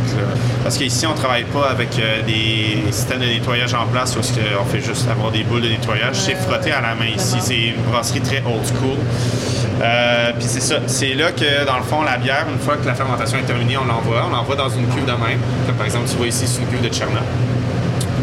[0.62, 4.64] Parce qu'ici, on travaille pas avec euh, des systèmes de nettoyage en place où on
[4.64, 6.16] fait juste avoir des boules de nettoyage.
[6.20, 7.36] C'est frotté à la main ici.
[7.40, 8.96] C'est une brasserie très old school.
[9.80, 10.76] Euh, Puis c'est ça.
[10.86, 13.76] C'est là que, dans le fond, la bière, une fois que la fermentation est terminée,
[13.76, 14.24] on l'envoie.
[14.26, 15.38] On l'envoie dans une cuve de même.
[15.66, 17.20] Comme par exemple, tu vois ici, c'est une cuve de Tcherna.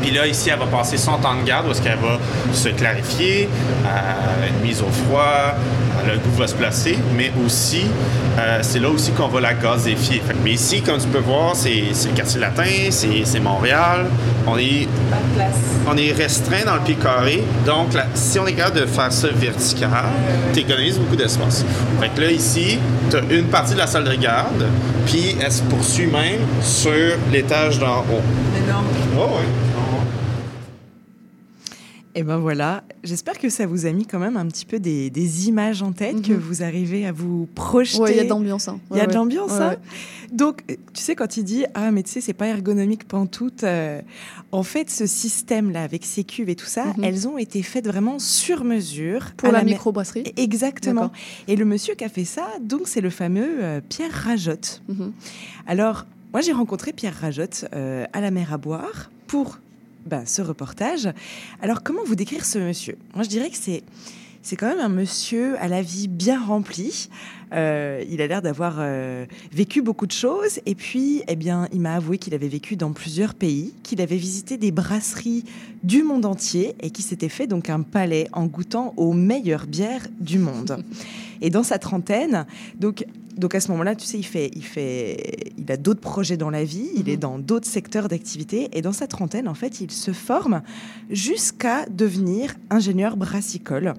[0.02, 2.18] Puis là, ici, elle va passer son temps de garde où est-ce qu'elle va
[2.54, 3.50] se clarifier,
[3.86, 5.56] euh, être mise au froid,
[6.08, 7.84] euh, le goût va se placer, mais aussi,
[8.38, 10.22] euh, c'est là aussi qu'on va la gazéfier.
[10.26, 13.40] Fait que- mais ici, comme tu peux voir, c'est c'est le quartier latin, c'est c'est
[13.40, 14.06] Montréal.
[14.48, 14.88] On est,
[15.88, 17.44] on est restreint dans le pied carré.
[17.66, 20.06] Donc, là, si on est capable de faire ça vertical,
[20.54, 21.64] tu économises beaucoup d'espace.
[22.00, 24.66] Fait que là, ici, tu as une partie de la salle de garde,
[25.06, 26.92] puis elle se poursuit même sur
[27.32, 28.22] l'étage d'en haut.
[28.66, 28.86] Énorme.
[29.18, 29.48] Oh, ouais.
[32.20, 35.10] Et ben voilà, j'espère que ça vous a mis quand même un petit peu des,
[35.10, 37.98] des images en tête, que vous arrivez à vous projeter.
[37.98, 38.04] Mhm.
[38.04, 38.78] Ouais, il y a de l'ambiance, hein.
[38.92, 39.16] Il y a Ouais, de ouais.
[39.16, 39.70] l'ambiance, Ouais, hein.
[39.70, 39.78] ouais.
[40.34, 44.02] Donc, tu sais, quand il dit Ah, mais tu sais, c'est pas ergonomique pantoute, euh,
[44.52, 47.04] en fait, ce système-là, avec ces cuves et tout ça, Mhm.
[47.06, 49.32] elles ont été faites vraiment sur mesure.
[49.38, 51.12] Pour à la mer- microbrasserie Exactement.
[51.48, 54.82] Et le monsieur qui a fait ça, donc, c'est le fameux euh, Pierre Rajotte.
[54.90, 55.14] Mhm.
[55.68, 59.60] Alors, moi, j'ai rencontré Pierre Rajotte euh, à la mer à boire pour
[60.10, 61.10] ben, ce reportage.
[61.62, 62.98] Alors, comment vous décrire ce monsieur?
[63.16, 63.84] Moi, je dirais que c'est
[64.42, 67.10] c'est quand même un monsieur à la vie bien remplie.
[67.54, 70.60] Euh, il a l'air d'avoir euh, vécu beaucoup de choses.
[70.66, 74.18] Et puis, eh bien, il m'a avoué qu'il avait vécu dans plusieurs pays, qu'il avait
[74.18, 75.44] visité des brasseries
[75.84, 80.08] du monde entier et qu'il s'était fait donc un palais en goûtant aux meilleures bières
[80.20, 80.84] du monde.
[81.42, 82.46] Et dans sa trentaine,
[82.80, 83.06] donc
[83.40, 86.50] donc à ce moment-là, tu sais, il fait, il fait, il a d'autres projets dans
[86.50, 89.92] la vie, il est dans d'autres secteurs d'activité, et dans sa trentaine, en fait, il
[89.92, 90.62] se forme
[91.10, 93.94] jusqu'à devenir ingénieur brassicole.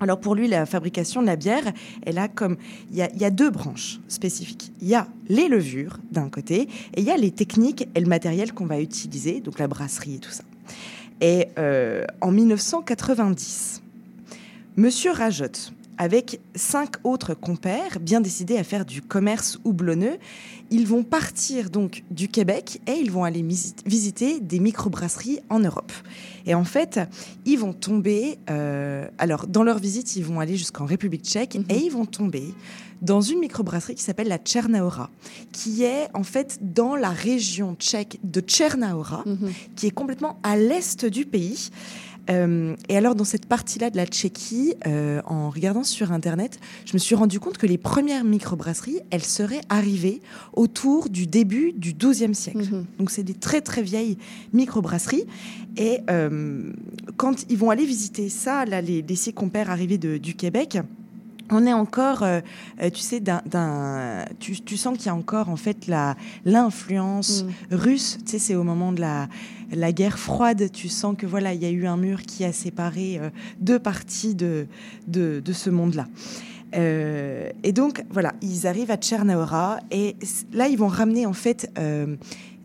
[0.00, 1.72] Alors pour lui, la fabrication de la bière,
[2.06, 2.56] elle a comme
[2.90, 4.70] il y a, il y a deux branches spécifiques.
[4.80, 8.06] Il y a les levures d'un côté, et il y a les techniques et le
[8.06, 10.44] matériel qu'on va utiliser, donc la brasserie et tout ça.
[11.20, 13.82] Et euh, en 1990,
[14.76, 20.18] Monsieur Rajotte, avec cinq autres compères bien décidés à faire du commerce houblonneux.
[20.70, 23.44] Ils vont partir donc du Québec et ils vont aller
[23.84, 25.92] visiter des microbrasseries en Europe.
[26.46, 27.00] Et en fait,
[27.44, 31.76] ils vont tomber, euh, alors dans leur visite, ils vont aller jusqu'en République tchèque et
[31.76, 32.54] ils vont tomber
[33.02, 35.10] dans une microbrasserie qui s'appelle la Tchernaora,
[35.52, 39.24] qui est en fait dans la région tchèque de Tchernaora,
[39.76, 41.70] qui est complètement à l'est du pays.
[42.30, 46.92] Euh, et alors, dans cette partie-là de la Tchéquie, euh, en regardant sur Internet, je
[46.92, 50.20] me suis rendu compte que les premières microbrasseries, elles seraient arrivées
[50.52, 52.84] autour du début du XIIe siècle.
[52.98, 54.18] Donc, c'est des très, très vieilles
[54.52, 55.24] microbrasseries.
[55.76, 56.72] Et euh,
[57.16, 60.78] quand ils vont aller visiter ça, là, les, les six compères arrivés de- du Québec,
[61.50, 62.40] on est encore, euh,
[62.82, 67.44] euh, tu sais, d'un, tu, tu sens qu'il y a encore en fait la l'influence
[67.70, 68.18] russe.
[68.24, 69.28] Tu sais, c'est au moment de la
[69.72, 70.70] la guerre froide.
[70.72, 73.30] Tu sens que voilà, il y a eu un mur qui a séparé euh,
[73.60, 74.66] deux parties de
[75.06, 76.06] de, de ce monde-là.
[76.74, 80.16] Euh, et donc voilà, ils arrivent à Tchernaora et
[80.52, 81.72] là ils vont ramener en fait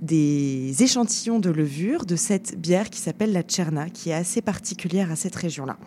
[0.01, 5.09] des échantillons de levure de cette bière qui s'appelle la Tcherna, qui est assez particulière
[5.09, 5.77] à cette région-là.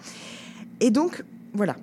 [0.80, 1.76] Et donc voilà,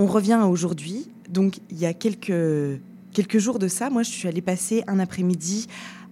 [0.00, 1.10] on revient aujourd'hui.
[1.28, 2.80] Donc, il y a quelques,
[3.12, 5.66] quelques jours de ça, moi, je suis allée passer un après-midi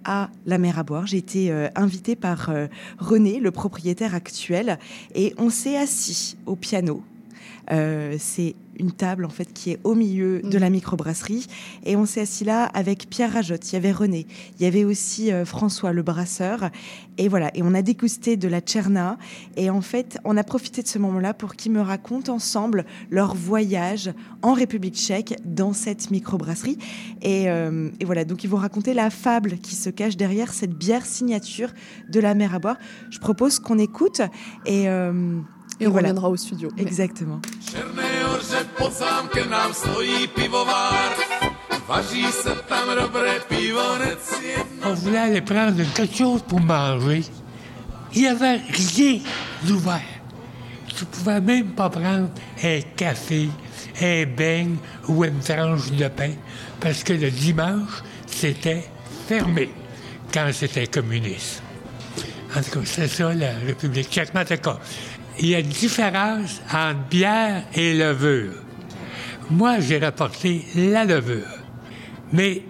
[0.04, 1.06] à la mer à boire.
[1.06, 2.66] J'ai été euh, invitée par euh,
[2.98, 4.78] René, le propriétaire actuel,
[5.14, 7.02] et on s'est assis au piano.
[7.70, 11.46] Euh, c'est une table en fait qui est au milieu de la microbrasserie.
[11.84, 14.26] Et on s'est assis là avec Pierre Rajotte, il y avait René,
[14.58, 16.70] il y avait aussi euh, François le brasseur.
[17.18, 17.50] Et voilà.
[17.56, 19.18] Et on a dégusté de la Tcherna.
[19.56, 23.34] Et en fait on a profité de ce moment-là pour qu'ils me racontent ensemble leur
[23.34, 26.78] voyage en République tchèque dans cette microbrasserie.
[27.22, 28.24] Et, euh, et voilà.
[28.24, 31.72] Donc ils vont raconter la fable qui se cache derrière cette bière signature
[32.08, 32.78] de la mer à boire.
[33.10, 34.22] Je propose qu'on écoute.
[34.66, 35.40] Et euh,
[35.80, 36.08] Et on voilà.
[36.08, 36.70] reviendra au studio.
[36.76, 37.40] Exactement.
[44.84, 47.22] On voulait aller prendre quelque chose pour manger.
[48.14, 49.20] Il n'y avait rien
[49.64, 50.00] d'ouvert.
[50.96, 52.28] Tu pouvais même pas prendre
[52.64, 53.48] un café,
[54.00, 56.32] un beigne ou une tranche de pain
[56.80, 58.84] parce que le dimanche, c'était
[59.28, 59.70] fermé
[60.32, 61.62] quand c'était communiste.
[62.56, 64.30] En tout cas, c'est ça la République tchèque.
[64.34, 64.78] En tout cas,
[65.38, 68.52] il y a une différence entre bière et levure.
[69.50, 71.46] Moi, j'ai rapporté la levure.
[72.32, 72.62] Mais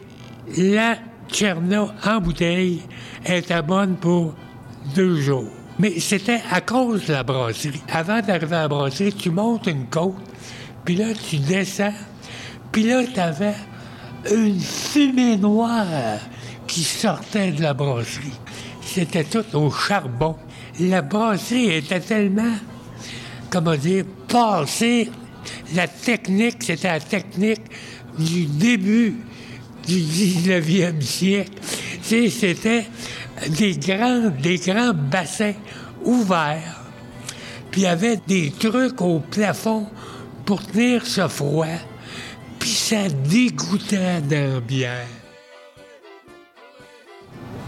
[0.56, 0.96] la
[1.28, 2.82] Tcherno en bouteille
[3.26, 4.34] était bonne pour
[4.94, 5.50] deux jours.
[5.78, 7.82] Mais c'était à cause de la brasserie.
[7.92, 10.16] Avant d'arriver à la brasserie, tu montes une côte,
[10.84, 11.94] puis là, tu descends,
[12.72, 13.54] puis là, tu avais
[14.32, 16.18] une fumée noire
[16.66, 18.38] qui sortait de la brasserie.
[18.82, 20.36] C'était tout au charbon.
[20.80, 22.54] La brasserie était tellement,
[23.50, 25.10] comment dire, passée.
[25.74, 27.62] La technique, c'était la technique
[28.18, 29.16] du début
[29.86, 31.52] du 19e siècle.
[32.02, 32.86] C'était
[33.48, 35.54] des grands, des grands bassins
[36.04, 36.80] ouverts.
[37.70, 39.86] Puis il y avait des trucs au plafond
[40.44, 41.66] pour tenir ce froid.
[42.58, 45.06] Puis ça dégoûtait la bière.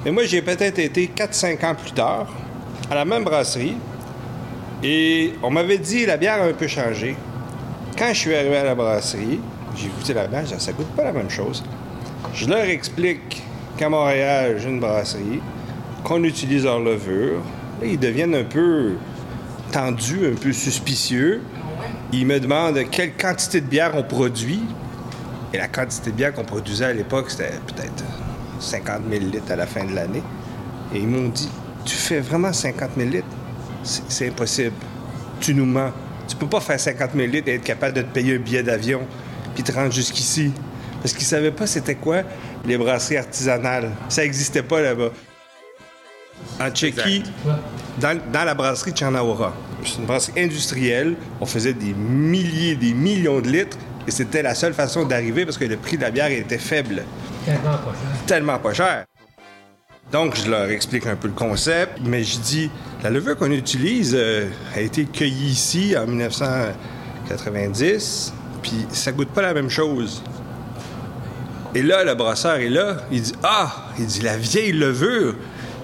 [0.05, 2.33] Mais moi, j'ai peut-être été 4-5 ans plus tard,
[2.90, 3.76] à la même brasserie,
[4.83, 7.16] et on m'avait dit la bière a un peu changé.
[7.96, 9.40] Quand je suis arrivé à la brasserie,
[9.76, 11.62] j'ai goûté la bière, j'ai dit, ça goûte pas la même chose.
[12.35, 13.42] Je leur explique
[13.76, 15.40] qu'à Montréal, j'ai une brasserie,
[16.05, 17.40] qu'on utilise leur levure.
[17.81, 18.94] Là, ils deviennent un peu
[19.70, 21.42] tendus, un peu suspicieux.
[22.12, 24.62] Ils me demandent quelle quantité de bière on produit.
[25.53, 28.05] Et la quantité de bière qu'on produisait à l'époque, c'était peut-être
[28.61, 30.22] 50 000 litres à la fin de l'année.
[30.94, 31.48] Et ils m'ont dit
[31.85, 33.27] Tu fais vraiment 50 000 litres?
[33.83, 34.75] C'est impossible.
[35.40, 35.93] Tu nous mens.
[36.29, 38.62] Tu peux pas faire 50 000 litres et être capable de te payer un billet
[38.62, 39.01] d'avion
[39.55, 40.53] puis te rendre jusqu'ici.
[41.03, 42.23] Parce qu'ils savaient pas c'était quoi
[42.66, 43.90] les brasseries artisanales.
[44.09, 45.11] Ça existait pas là-bas.
[46.61, 47.23] En Tchéquie,
[47.99, 51.16] dans, dans la brasserie Tchernaoura, c'est une brasserie industrielle.
[51.40, 53.79] On faisait des milliers, des millions de litres.
[54.07, 57.03] Et c'était la seule façon d'arriver parce que le prix de la bière était faible.
[57.45, 58.27] Tellement pas cher.
[58.27, 59.05] Tellement pas cher.
[60.12, 62.68] Donc, je leur explique un peu le concept, mais je dis,
[63.05, 69.42] la levure qu'on utilise euh, a été cueillie ici en 1990, puis ça goûte pas
[69.42, 70.25] la même chose.
[71.77, 75.37] Et là, le brasseur est là, il dit, ah, il dit, la vieille levure.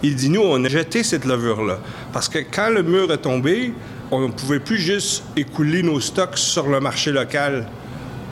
[0.03, 1.79] Il dit, nous, on a jeté cette levure-là.
[2.13, 3.73] Parce que quand le mur est tombé,
[4.11, 7.69] on ne pouvait plus juste écouler nos stocks sur le marché local.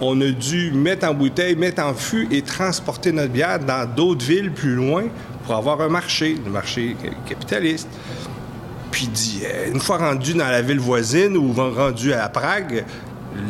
[0.01, 4.25] On a dû mettre en bouteille, mettre en fût et transporter notre bière dans d'autres
[4.25, 5.05] villes plus loin
[5.45, 7.89] pour avoir un marché, le marché capitaliste.
[8.91, 12.85] Puis dit, euh, une fois rendu dans la ville voisine ou rendu à Prague,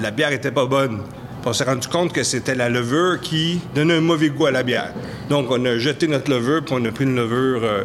[0.01, 0.99] la bière était pas bonne.
[0.99, 4.51] Puis on s'est rendu compte que c'était la levure qui donnait un mauvais goût à
[4.51, 4.93] la bière.
[5.29, 7.85] Donc on a jeté notre levure puis on a pris une levure euh,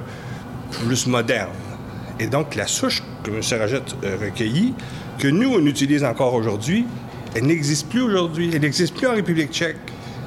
[0.86, 1.52] plus moderne.
[2.20, 3.42] Et donc la souche que M.
[3.60, 4.74] Rajette a recueillie,
[5.18, 6.86] que nous on utilise encore aujourd'hui,
[7.36, 8.50] elle n'existe plus aujourd'hui.
[8.54, 9.78] Elle n'existe plus en République tchèque.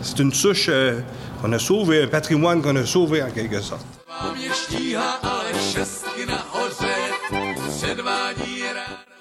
[0.03, 1.01] C'est une souche euh,
[1.41, 3.87] qu'on a sauvée, un patrimoine qu'on a sauvé en quelque sorte.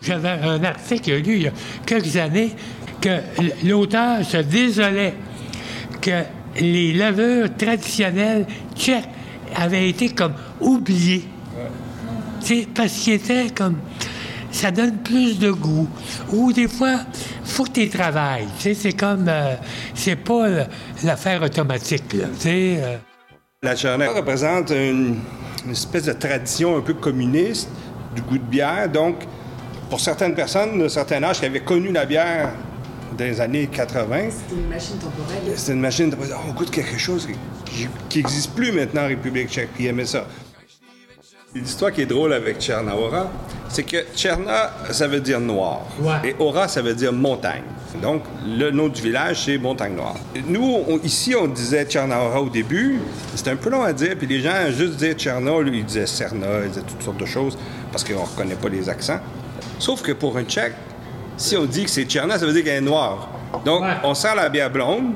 [0.01, 1.53] J'avais un article lu il y a
[1.85, 2.55] quelques années
[2.99, 3.19] que
[3.63, 5.13] l'auteur se désolait
[6.01, 6.23] que
[6.59, 9.09] les levures traditionnelles tchèques
[9.55, 11.25] avaient été comme oubliées.
[12.39, 13.77] C'est parce qu'ils étaient comme.
[14.51, 15.87] Ça donne plus de goût.
[16.31, 16.99] Ou des fois,
[17.43, 18.47] faut que tu travailles.
[18.57, 19.25] Tu sais, C'est comme.
[19.27, 19.55] euh,
[19.95, 20.65] c'est pas euh,
[21.03, 22.13] l'affaire automatique.
[22.13, 22.97] Là, tu sais, euh.
[23.63, 25.17] La Tchernaie représente une,
[25.65, 27.69] une espèce de tradition un peu communiste
[28.15, 28.89] du goût de bière.
[28.89, 29.17] Donc,
[29.89, 32.49] pour certaines personnes d'un certain âge qui avaient connu la bière
[33.17, 35.53] dans les années 80, C'est une machine temporelle.
[35.55, 37.27] c'était une machine de oh, on goûte quelque chose
[38.09, 40.25] qui n'existe plus maintenant en République tchèque, puis ils aimaient ça.
[41.53, 43.29] L'histoire qui est drôle avec Tcherna Ora,
[43.67, 45.81] c'est que Tcherna, ça veut dire noir.
[46.23, 47.63] Et Ora, ça veut dire montagne.
[48.01, 50.15] Donc, le nom du village, c'est Montagne Noire.
[50.47, 52.99] Nous, on- ici, on disait Tcherna Ora au début.
[53.35, 54.15] C'était un peu long à dire.
[54.17, 57.25] Puis les gens, juste dire Tcherna, lui, ils disaient Cerna, ils disaient toutes sortes de
[57.25, 57.57] choses
[57.91, 59.19] parce qu'on ne reconnaît pas les accents.
[59.77, 60.73] Sauf que pour un Tchèque,
[61.35, 63.27] si on dit que c'est Tcherna, ça veut dire qu'elle est noire.
[63.65, 65.11] Donc, on sent la bière blonde.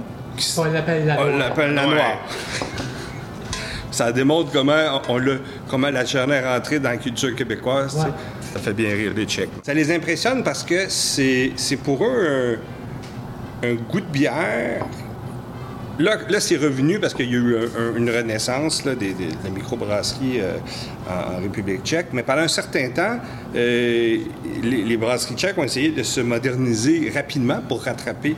[0.58, 1.38] On l'appelle la On noire.
[1.38, 1.94] l'appelle la Ouais.
[1.96, 2.18] noire.
[3.90, 5.38] Ça démontre comment, on l'a-
[5.70, 7.96] comment la Tcherna est rentrée dans la culture québécoise.
[7.96, 8.12] Ouais.
[8.54, 9.50] Ça fait bien rire les Tchèques.
[9.64, 12.58] Ça les impressionne parce que c'est c'est pour eux
[13.64, 14.86] un, un goût de bière.
[15.98, 17.62] Là, là c'est revenu parce qu'il y a eu un-
[17.94, 20.58] un- une renaissance là, des, des- de la microbrasserie euh,
[21.10, 22.08] en, en République tchèque.
[22.12, 23.18] Mais pendant un certain temps,
[23.56, 24.18] euh,
[24.62, 28.36] les, les brasseries tchèques ont essayé de se moderniser rapidement pour rattraper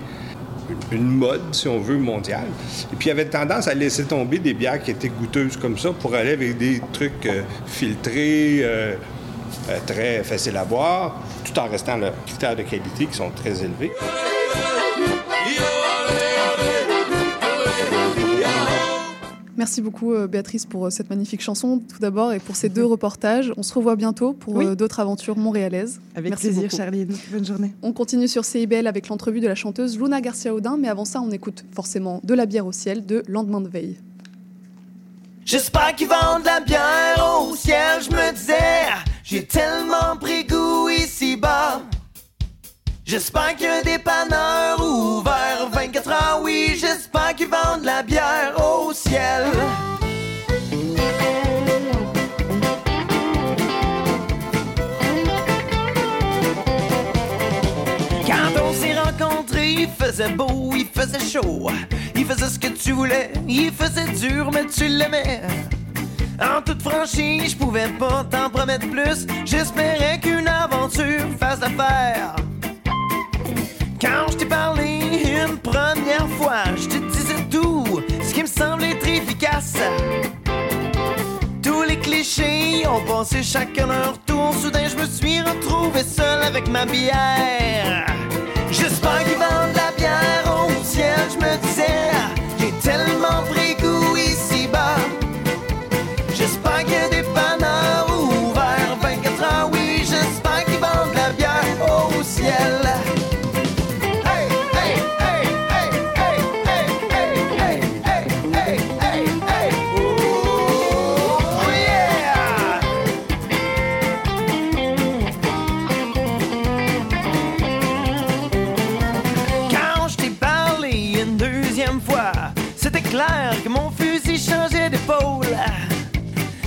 [0.91, 2.47] une- mode, si on veut, mondiale.
[2.91, 5.91] Et puis, il avait tendance à laisser tomber des bières qui étaient goûteuses comme ça
[5.91, 8.95] pour aller avec des trucs euh, filtrés, euh,
[9.69, 13.63] euh, très faciles à boire, tout en restant leurs critères de qualité qui sont très
[13.63, 13.91] élevés.
[19.67, 22.86] Merci beaucoup euh, Béatrice pour euh, cette magnifique chanson tout d'abord et pour ces deux
[22.86, 23.51] reportages.
[23.58, 24.65] On se revoit bientôt pour Oui.
[24.65, 25.99] euh, d'autres aventures montréalaises.
[26.15, 26.77] Avec Merci plaisir, beaucoup.
[26.77, 27.13] Charline.
[27.34, 27.73] Bonne journée.
[27.82, 31.32] On continue sur CIBL avec l'entrevue de la chanteuse Luna Garcia-Audin, mais avant ça, on
[31.32, 33.97] écoute forcément De la bière au ciel de Lendemain de veille.
[35.43, 38.53] J'espère qu'ils vendent de la bière au ciel, je me disais,
[39.25, 41.82] j'ai tellement pris goût ici-bas.
[43.08, 48.04] J'espère qu'il y a un dépanneur ouvert 24 heures, oui, j'espère qu'ils vendent de la
[48.04, 49.46] bière au ciel.
[58.26, 61.70] Quand on s'est rencontrés, il faisait beau, il faisait chaud.
[62.13, 65.43] Il faisait ce que tu voulais, il faisait dur, mais tu l'aimais.
[66.41, 69.26] En toute franchise, je pouvais pas t'en promettre plus.
[69.46, 72.36] J'espérais qu'une aventure fasse l'affaire.
[73.99, 77.83] Quand je t'ai parlé une première fois, je te disais tout
[78.21, 79.73] ce qui me semblait être efficace.
[81.63, 84.53] Tous les clichés ont passé chacun leur tour.
[84.62, 88.05] Soudain, je me suis retrouvé seul avec ma bière.
[88.69, 91.17] J'espère qu'ils vendent la bière au ciel.
[91.31, 92.12] Je me disais,
[92.60, 93.66] j'ai tellement pris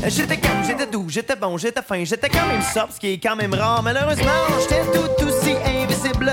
[0.07, 3.19] J'étais calme, j'étais doux, j'étais bon, j'étais fin, j'étais quand même soft, ce qui est
[3.19, 3.83] quand même rare.
[3.83, 6.33] Malheureusement, j'étais tout aussi invisible.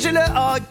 [0.00, 0.69] J'ai le hockey.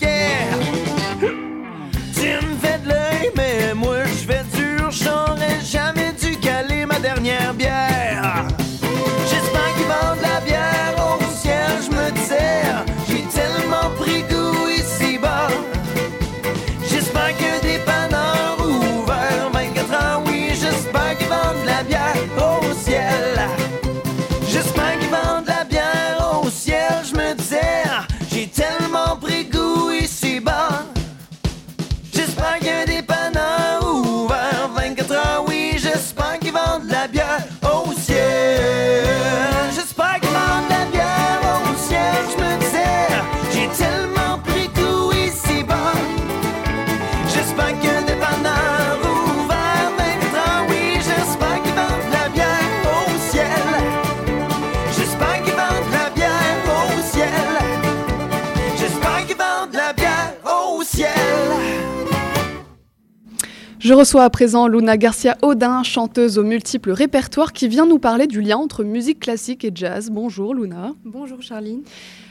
[63.90, 68.28] Je reçois à présent Luna Garcia Audin, chanteuse aux multiples répertoires, qui vient nous parler
[68.28, 70.12] du lien entre musique classique et jazz.
[70.12, 70.94] Bonjour Luna.
[71.06, 71.82] Bonjour Charline.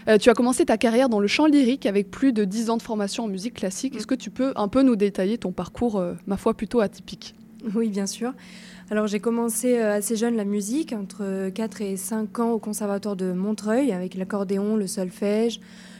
[0.06, 2.76] Euh, tu as commencé ta carrière dans le chant lyrique avec plus de 10 ans
[2.76, 3.96] de formation en musique classique.
[3.96, 7.34] Est-ce que tu peux un peu nous détailler ton parcours, euh, ma foi, plutôt atypique?
[7.74, 8.34] Oui, bien sûr.
[8.88, 13.16] Alors j'ai commencé euh, assez jeune la musique, entre 4 et 5 ans au conservatoire
[13.16, 15.58] de Montreuil, avec l'accordéon, le solfège,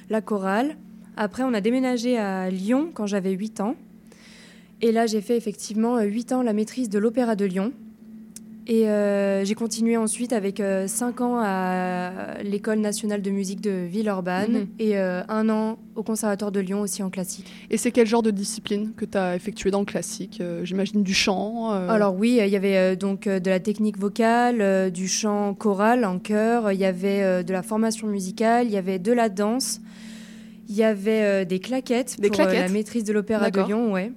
[0.09, 0.77] la chorale.
[1.17, 3.75] Après, on a déménagé à Lyon quand j'avais 8 ans.
[4.81, 7.72] Et là, j'ai fait effectivement 8 ans la maîtrise de l'Opéra de Lyon.
[8.70, 14.53] Et euh, j'ai continué ensuite avec 5 ans à l'École nationale de musique de Villeurbanne
[14.53, 14.66] Mhm.
[14.79, 17.51] et euh, un an au Conservatoire de Lyon aussi en classique.
[17.70, 21.03] Et c'est quel genre de discipline que tu as effectué dans le classique Euh, J'imagine
[21.03, 24.61] du chant euh, Alors oui, il y avait euh, donc euh, de la technique vocale,
[24.61, 28.72] euh, du chant choral en chœur, il y avait euh, de la formation musicale, il
[28.72, 29.81] y avait de la danse,
[30.68, 33.61] il y avait euh, des claquettes Des pour euh, claquettes la maîtrise de l'opéra de.
[33.62, 34.12] Lyon, ouais.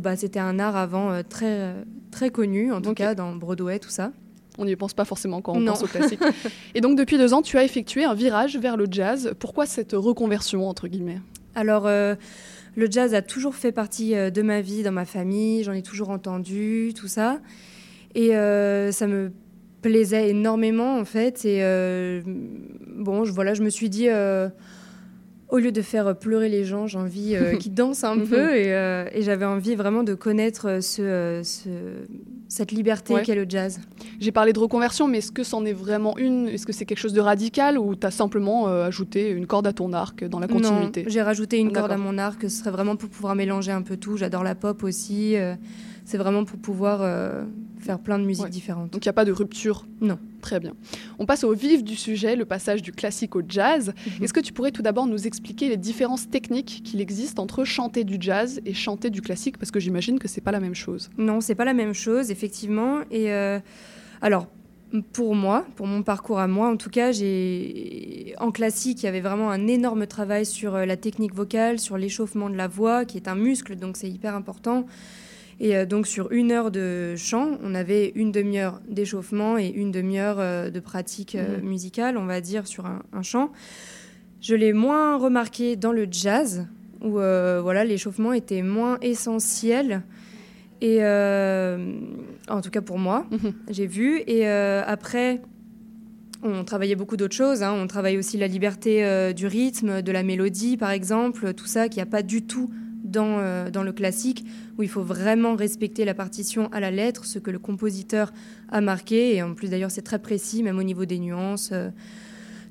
[0.00, 3.78] Bah, c'était un art avant euh, très euh, très connu en tout cas dans Broadway
[3.78, 4.12] tout ça.
[4.58, 5.72] On n'y pense pas forcément quand on Non.
[5.72, 6.20] pense au classique.
[6.74, 9.34] et donc depuis deux ans, tu as effectué un virage vers le jazz.
[9.38, 11.20] Pourquoi cette reconversion, entre guillemets?
[11.54, 12.14] Alors, euh,
[12.74, 15.62] le jazz a toujours fait partie de ma vie, dans ma famille.
[15.62, 17.38] J'en ai toujours entendu, tout ça.
[18.14, 19.30] Et euh, ça me
[19.82, 21.44] plaisait énormément, en fait.
[21.44, 22.22] Et euh,
[22.96, 24.08] bon, je, voilà, je me suis dit,
[25.48, 28.26] au lieu de faire pleurer les gens, j'ai envie euh, qu'ils dansent un Mhm.
[28.28, 28.56] peu.
[28.56, 31.68] Et, euh, et j'avais envie vraiment de connaître ce, euh, ce-
[32.48, 33.22] cette liberté Ouais.
[33.22, 33.80] qu'est le jazz.
[34.20, 36.48] J'ai parlé de reconversion, mais est-ce que c'en est vraiment une?
[36.48, 39.66] Est-ce que c'est quelque chose de radical ou tu as simplement euh, ajouté une corde
[39.66, 41.04] à ton arc dans la continuité?
[41.08, 42.42] J'ai rajouté une corde à mon arc.
[42.42, 44.16] Ce serait vraiment pour pouvoir mélanger un peu tout.
[44.16, 45.34] J'adore la pop aussi.
[46.04, 47.00] c'est vraiment pour pouvoir
[47.86, 48.50] faire plein de musiques Ouais.
[48.50, 48.90] différentes.
[48.92, 50.18] Donc il n'y a pas de rupture Non.
[50.42, 50.74] Très bien.
[51.18, 53.92] On passe au vif du sujet, le passage du classique au jazz.
[54.18, 54.24] Mhm.
[54.24, 58.04] Est-ce que tu pourrais tout d'abord nous expliquer les différences techniques qu'il existe entre chanter
[58.04, 59.56] du jazz et chanter du classique?
[59.58, 61.10] Parce que j'imagine que c'est pas la même chose.
[61.18, 63.00] Non, c'est pas la même chose, effectivement.
[63.10, 63.58] Et euh,
[64.20, 64.46] alors,
[65.12, 69.08] pour moi, pour mon parcours à moi, en tout cas, j'ai en classique, il y
[69.08, 73.04] avait vraiment un énorme travail sur euh, la technique vocale, sur l'échauffement de la voix,
[73.04, 74.86] qui est un muscle, donc c'est hyper important.
[75.58, 79.90] Et euh, donc sur une heure de chant, on avait une demi-heure d'échauffement et une
[79.90, 81.68] demi-heure euh, de pratique euh, Mhm.
[81.68, 83.50] musicale, on va dire, sur un, un chant.
[84.40, 86.66] Je l'ai moins remarqué dans le jazz,
[87.02, 90.02] où euh, voilà, l'échauffement était moins essentiel.
[90.82, 91.94] Et euh,
[92.48, 93.26] en tout cas pour moi,
[93.70, 94.18] j'ai vu.
[94.26, 95.40] Et euh, après,
[96.42, 97.62] on travaillait beaucoup d'autres choses.
[97.62, 97.72] hein.
[97.74, 101.96] On travaille aussi la liberté du rythme, de la mélodie, par exemple, tout ça qu'il
[101.96, 102.70] n'y a pas du tout
[103.16, 104.44] dans, euh, dans le classique,
[104.78, 108.32] où il faut vraiment respecter la partition à la lettre, ce que le compositeur
[108.70, 109.34] a marqué.
[109.34, 111.70] Et en plus, d'ailleurs, c'est très précis, même au niveau des nuances.
[111.72, 111.90] euh,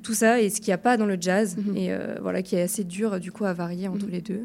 [0.06, 1.78] tout ça et ce qu'il n'y a pas dans le jazz Mhm.
[1.78, 4.44] et euh, voilà qui est assez dur du coup à varier entre les deux.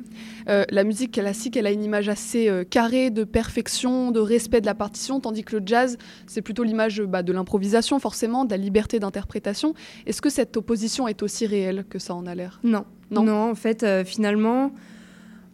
[0.49, 4.63] Euh, la musique classique, elle a une image assez euh, carrée de perfection, de respect
[4.63, 8.53] de la partition, tandis que le jazz, c'est plutôt l'image bah, de l'improvisation, forcément, de
[8.53, 9.75] la liberté d'interprétation.
[10.07, 12.59] Est-ce que cette opposition est aussi réelle que ça en a l'air?
[12.65, 12.87] Non.
[13.11, 13.51] Non?
[13.51, 14.73] en fait, finalement,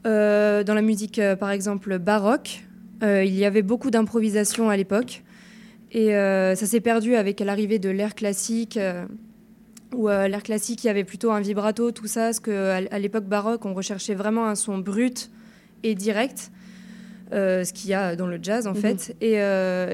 [0.07, 2.65] euh, dans la musique, euh, par exemple, baroque,
[3.03, 5.23] euh, il y avait beaucoup d'improvisation à l'époque.
[5.93, 8.79] Et ça s'est perdu avec l'arrivée de l'ère classique,
[9.95, 13.65] où l'ère classique, il y avait plutôt un vibrato, tout ça, parce qu'à l'époque baroque,
[13.65, 15.31] on recherchait vraiment un son brut
[15.85, 16.51] et direct.
[17.33, 18.77] ce qu'il y a dans le jazz en Mhm.
[18.81, 19.35] fait et,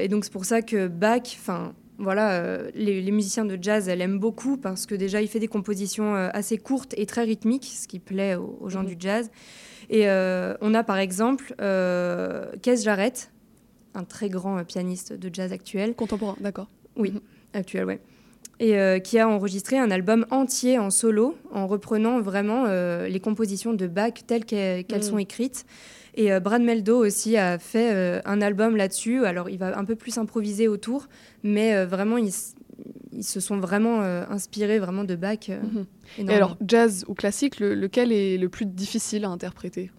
[0.04, 4.00] et donc c'est pour ça que Bach enfin voilà les, les musiciens de jazz elle
[4.02, 7.86] aime beaucoup parce que déjà il fait des compositions assez courtes et très rythmiques ce
[7.88, 8.88] qui plaît aux, aux gens Mhm.
[8.88, 9.30] du jazz
[9.90, 13.30] et euh, on a par exemple euh, Keith Jarrett
[13.94, 17.12] un très grand euh, pianiste de jazz actuel contemporain d'accord oui
[17.54, 18.00] actuel ouais
[18.60, 23.18] et euh, qui a enregistré un album entier en solo en reprenant vraiment euh, les
[23.18, 25.06] compositions de Bach telles qu'elles qu'elles Mhm.
[25.08, 25.64] sont écrites.
[26.14, 29.24] Et euh, Brad Meldo aussi a fait euh, un album là-dessus.
[29.24, 31.08] Alors il va un peu plus improviser autour,
[31.42, 32.54] mais euh, vraiment ils, s-
[33.12, 35.48] ils se sont vraiment euh, inspirés vraiment de Bach.
[35.48, 35.86] euh, Mhm.
[36.28, 39.90] Et alors, jazz ou classique, le- lequel est le plus difficile à interpréter?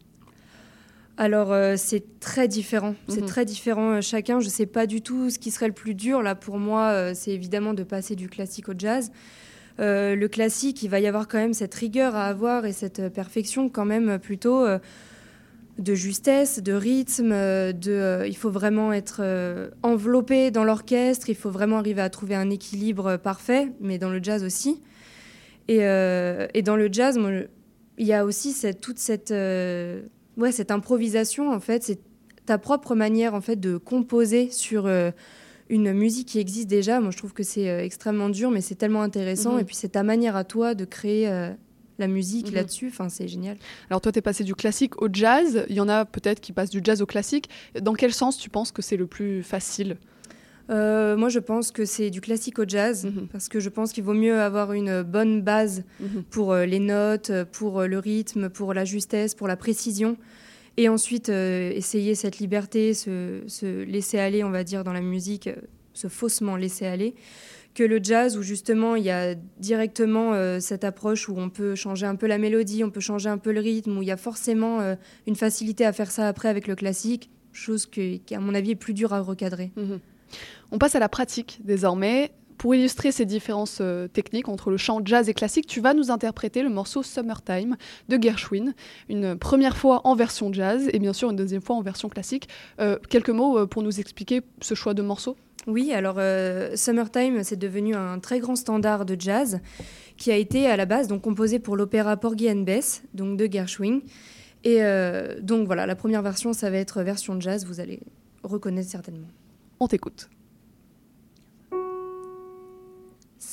[1.15, 3.27] Alors euh, c'est très différent, c'est Mhm.
[3.27, 4.39] très différent euh, chacun.
[4.39, 7.13] Je sais pas du tout ce qui serait le plus dur là pour moi.
[7.13, 9.11] c'est évidemment de passer du classique au jazz.
[9.79, 13.69] Le classique, il va y avoir quand même cette rigueur à avoir et cette perfection
[13.69, 14.65] quand même plutôt
[15.79, 17.31] de justesse, de rythme.
[17.31, 21.29] euh, de, euh, il faut vraiment être euh, enveloppé dans l'orchestre.
[21.29, 24.81] Il faut vraiment arriver à trouver un équilibre parfait, mais dans le jazz aussi.
[25.67, 27.31] Et, euh, et dans le jazz, moi,
[27.97, 31.83] il y a aussi cette, toute cette, ouais, cette improvisation, en fait.
[31.83, 31.99] C'est
[32.45, 34.87] ta propre manière, en fait, de composer sur
[35.69, 36.99] une musique qui existe déjà.
[36.99, 39.53] Moi, je trouve que c'est extrêmement dur, mais c'est tellement intéressant.
[39.53, 39.59] Mhm.
[39.59, 41.29] Et puis, c'est ta manière à toi de créer
[41.99, 42.55] la musique Mhm.
[42.55, 42.87] là-dessus.
[42.87, 43.57] Enfin, c'est génial.
[43.89, 45.65] Alors toi, tu es passé du classique au jazz.
[45.69, 47.49] Il y en a peut-être qui passent du jazz au classique.
[47.81, 49.97] Dans quel sens tu penses que c'est le plus facile
[50.69, 54.05] Euh, moi, je pense que c'est du classique au jazz, parce que je pense qu'il
[54.05, 56.23] vaut mieux avoir une bonne base Mhm.
[56.29, 60.15] pour euh, les notes, pour euh, le rythme, pour la justesse, pour la précision.
[60.77, 65.01] Et ensuite, euh, essayer cette liberté, se, se laisser aller, on va dire, dans la
[65.01, 65.49] musique,
[65.93, 67.13] se faussement laisser aller,
[67.73, 71.75] que le jazz, où justement, il y a directement euh, cette approche où on peut
[71.75, 74.11] changer un peu la mélodie, on peut changer un peu le rythme, où il y
[74.11, 74.95] a forcément euh,
[75.27, 78.71] une facilité à faire ça après avec le classique, chose que- qui, à mon avis,
[78.71, 79.71] est plus dure à recadrer.
[79.75, 79.99] Mhm.
[80.71, 82.31] On passe à la pratique désormais.
[82.59, 86.11] Pour illustrer ces différences euh, techniques entre le chant jazz et classique, tu vas nous
[86.11, 87.75] interpréter le morceau Summertime
[88.09, 88.73] de Gershwin,
[89.09, 92.47] une première fois en version jazz et bien sûr une deuxième fois en version classique.
[93.09, 95.35] Quelques mots pour nous expliquer ce choix de morceau?
[95.67, 99.59] Oui, alors euh, Summertime, c'est devenu un très grand standard de jazz
[100.17, 103.51] qui a été à la base donc composé pour l'opéra Porgy and Bess, donc de
[103.51, 104.01] Gershwin.
[104.63, 107.99] Et euh, donc voilà, la première version, ça va être version jazz, vous allez
[108.43, 109.27] reconnaître certainement.
[109.79, 110.29] On t'écoute.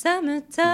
[0.03, 0.65] summertime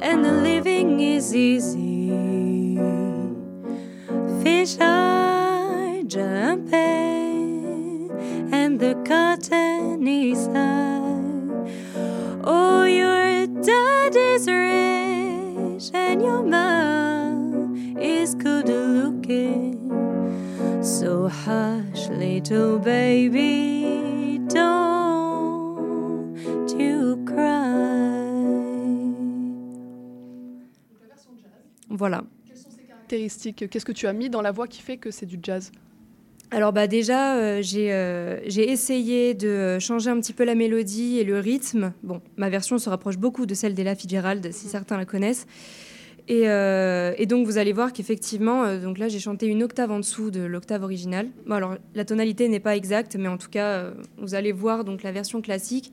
[0.00, 2.78] and the living is easy.
[4.42, 7.09] Fish are jumping
[8.80, 11.20] the cotton is high.
[12.42, 19.76] Oh, your dad is rich and your mom is good looking.
[20.82, 25.10] So hush, little baby, don't
[26.70, 27.68] you cry.
[31.90, 32.24] Voilà.
[32.88, 35.70] Caractéristiques, qu'est-ce que tu as mis dans la voix qui fait que c'est du jazz?
[36.52, 41.18] Alors bah déjà, euh, j'ai euh, j'ai essayé de changer un petit peu la mélodie
[41.18, 41.92] et le rythme.
[42.02, 45.46] Bon, ma version se rapproche beaucoup de celle d'Ella Fitzgerald, si certains la connaissent.
[46.26, 49.98] Et, euh, et donc vous allez voir qu'effectivement, donc là j'ai chanté une octave en
[49.98, 51.28] dessous de l'octave originale.
[51.46, 55.02] Bon alors la tonalité n'est pas exacte, mais en tout cas vous allez voir donc
[55.04, 55.92] la version classique.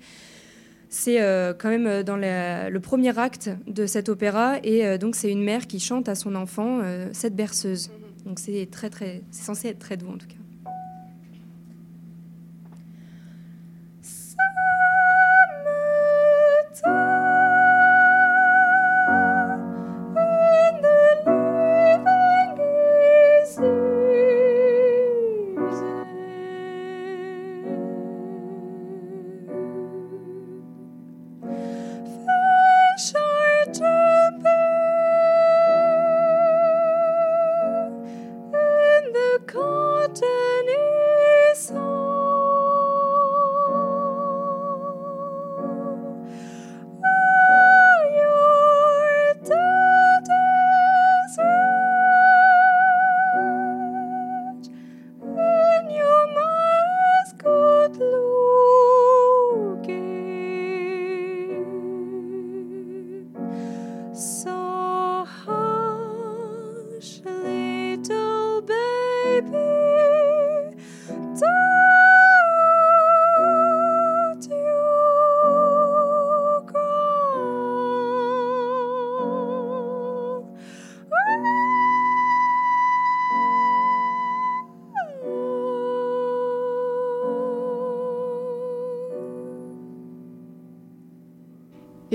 [0.89, 1.18] C'est
[1.60, 5.66] quand même dans la- le premier acte de cet opéra et donc c'est une mère
[5.68, 6.82] qui chante à son enfant
[7.14, 7.89] cette berceuse.
[8.26, 10.36] Donc c'est très très, c'est censé être très doux en tout cas.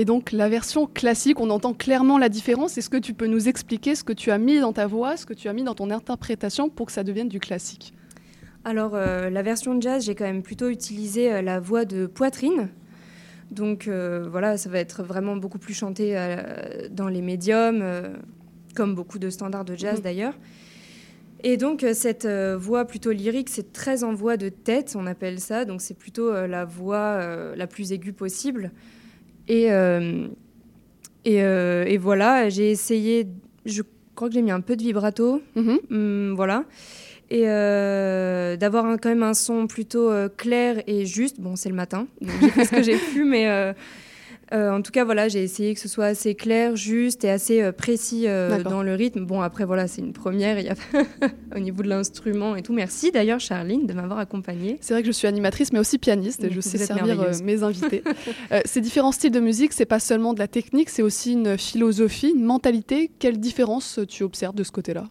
[0.03, 2.77] Et donc la version classique, on entend clairement la différence.
[2.77, 5.25] Est-ce que tu peux nous expliquer ce que tu as mis dans ta voix, ce
[5.25, 7.93] que tu as mis dans ton interprétation pour que ça devienne du classique?
[8.65, 12.67] Alors, euh, la version jazz, j'ai quand même plutôt utilisé euh, la voix de poitrine.
[13.49, 17.81] Donc euh, voilà, ça va être vraiment beaucoup plus chanté euh, dans les médiums,
[18.75, 20.03] comme beaucoup de standards de jazz Mhm.
[20.03, 20.33] d'ailleurs.
[21.45, 25.39] Et donc cette euh, voix plutôt lyrique, c'est très en voix de tête, on appelle
[25.39, 25.63] ça.
[25.63, 28.71] Donc c'est plutôt euh, la voix euh, la plus aiguë possible.
[29.47, 30.27] Et, euh,
[31.25, 33.27] et, euh, et voilà, j'ai essayé,
[33.65, 33.81] je
[34.15, 36.65] crois que j'ai mis un peu de vibrato, Hum, voilà.
[37.29, 41.39] Et euh, d'avoir quand même un son plutôt euh, clair et juste.
[41.39, 43.73] Bon, c'est le matin, donc j'ai fait ce que j'ai pu, mais euh,
[44.53, 47.61] euh, en tout cas, voilà, j'ai essayé que ce soit assez clair, juste et assez
[47.61, 49.25] euh, précis euh, dans le rythme.
[49.25, 50.75] Bon, après, voilà, c'est une première y a
[51.55, 52.73] au niveau de l'instrument et tout.
[52.73, 54.77] Merci d'ailleurs, Charline, de m'avoir accompagnée.
[54.81, 57.31] C'est vrai que je suis animatrice, mais aussi pianiste, et je Vous sais servir euh,
[57.43, 58.03] mes invités.
[58.65, 62.29] Ces différents styles de musique, c'est pas seulement de la technique, c'est aussi une philosophie,
[62.35, 63.09] une mentalité.
[63.19, 65.05] Quelle différence tu observes de ce côté-là?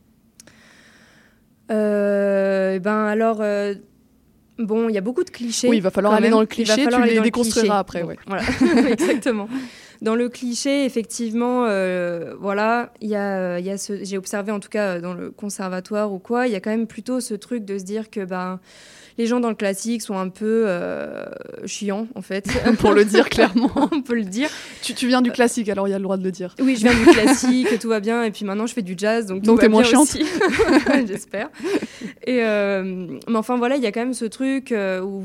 [1.71, 3.75] Euh, ben alors, euh,
[4.59, 5.69] bon, il y a beaucoup de clichés.
[5.69, 6.33] Oui, il va falloir aller même.
[6.33, 8.17] dans le cliché, tu les le déconstruiras après, ouais.
[8.27, 8.43] Voilà,
[8.91, 9.49] exactement.
[10.01, 14.51] Dans le cliché, effectivement, euh, voilà, il y a, il y a ce, j'ai observé
[14.51, 17.35] en tout cas dans le conservatoire ou quoi, il y a quand même plutôt ce
[17.35, 18.59] truc de se dire que ben
[19.19, 21.25] les gens dans le classique sont un peu euh,
[21.67, 22.47] chiants en fait.
[22.79, 23.71] Pour le dire clairement.
[23.93, 24.49] On peut le dire.
[24.83, 26.55] Tu, tu viens du classique, alors il y a le droit de le dire.
[26.61, 29.27] Oui, je viens du classique, tout va bien, et puis maintenant je fais du jazz,
[29.27, 30.03] donc tout Donc va t'es moins bien chiante.
[30.03, 30.25] aussi.
[31.07, 31.51] J'espère.
[32.27, 32.83] Et euh,
[33.29, 35.25] mais enfin voilà, il y a quand même ce truc euh, où,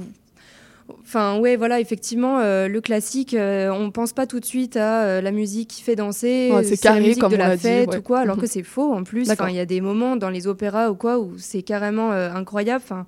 [1.01, 5.03] enfin ouais, voilà, effectivement, euh, le classique, euh, on pense pas tout de suite à
[5.03, 7.47] euh, la musique qui fait danser, Ouais, c'est la carré, musique comme de on la
[7.49, 7.97] l'a dit, fête ouais.
[7.97, 9.27] ou quoi, alors que c'est faux en plus.
[9.49, 12.83] Il y a des moments dans les opéras ou quoi où c'est carrément incroyable.
[12.83, 13.05] Enfin,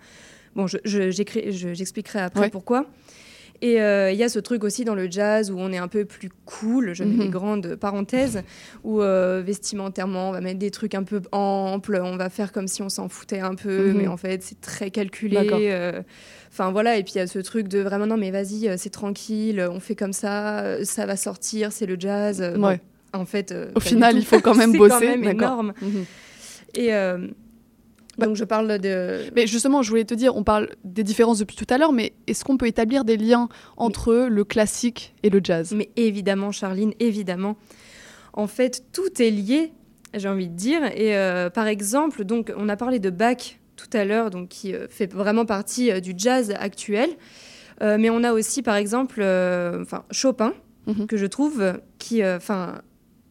[0.60, 2.50] bon, je- je- je- j'expliquerai après Ouais.
[2.50, 2.86] pourquoi.
[3.62, 5.90] Et euh, il y a ce truc aussi dans le jazz où on est un
[5.90, 7.20] peu plus cool, je mets Mhm.
[7.20, 8.42] des grandes parenthèses,
[8.86, 12.70] où euh, vestimentairement on va mettre des trucs un peu amples, on va faire comme
[12.70, 13.98] si on s'en foutait un peu, Mhm.
[13.98, 15.38] mais en fait c'est très calculé.
[15.52, 16.02] Euh,
[16.52, 18.76] Enfin voilà, et puis il y a ce truc de vraiment non mais vas-y, euh,
[18.78, 22.42] c'est tranquille, on fait comme ça, euh, ça va sortir, c'est le jazz.
[22.42, 22.80] euh, bon,
[23.14, 25.32] en fait, euh, Au final, il faut quand même C'est bosser, d'accord.
[25.32, 25.74] énorme.
[25.82, 26.06] Mhm.
[26.76, 27.28] Et euh,
[28.28, 29.20] donc je parle de.
[29.36, 32.14] Mais justement, je voulais te dire, on parle des différences depuis tout à l'heure, mais
[32.28, 35.74] est-ce qu'on peut établir des liens entre le classique et le jazz?
[35.76, 37.58] Mais évidemment, Charline, évidemment.
[38.34, 39.72] En fait, tout est lié,
[40.14, 40.84] j'ai envie de dire.
[40.96, 44.74] Et euh, par exemple, donc, on a parlé de Bach tout à l'heure, donc qui
[44.74, 47.10] euh, fait vraiment partie euh, du jazz actuel.
[47.82, 50.54] Mais on a aussi, par exemple, enfin, Chopin,
[50.88, 51.08] Mhm.
[51.08, 52.82] que je trouve qui, enfin,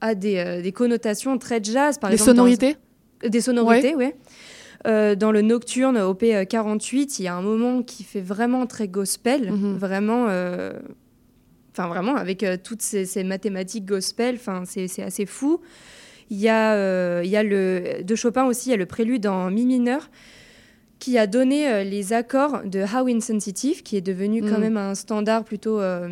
[0.01, 1.99] a des, des connotations très jazz.
[1.99, 2.77] Par Des exemple, dans- sonorités?
[3.29, 4.13] Des sonorités, oui.
[4.85, 9.51] Dans le Nocturne OP 48, il y a un moment qui fait vraiment très gospel,
[9.53, 9.77] Mhm.
[9.77, 10.73] vraiment, euh,
[11.73, 15.61] enfin vraiment avec euh, toutes ces, ces mathématiques gospel, enfin c'est assez fou.
[16.31, 18.87] Il y a, euh, il y a le de Chopin aussi, il y a le
[18.87, 20.11] prélude en mi mineur
[20.99, 24.61] qui a donné euh, les accords de How Insensitive, qui est devenu quand Mhm.
[24.61, 26.09] même un standard plutôt euh,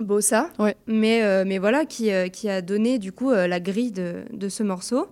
[0.00, 0.74] bossa, Ouais.
[0.86, 4.22] mais, euh, mais voilà, qui, euh, qui a donné du coup euh, la grille de,
[4.32, 5.06] de ce morceau.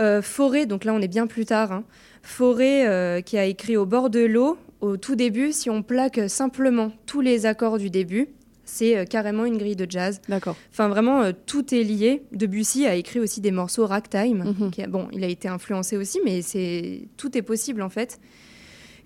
[0.00, 1.84] Euh, Forêt, donc là on est bien plus tard, hein.
[2.22, 6.20] Forêt euh, qui a écrit au bord de l'eau, au tout début, si on plaque
[6.28, 8.28] simplement tous les accords du début,
[8.64, 10.20] c'est euh, carrément une grille de jazz.
[10.28, 10.56] D'accord.
[10.70, 12.22] Enfin vraiment, euh, tout est lié.
[12.32, 14.54] Debussy a écrit aussi des morceaux ragtime.
[14.58, 14.86] Mhm.
[14.88, 18.20] bon, il a été influencé aussi, mais c'est tout est possible en fait.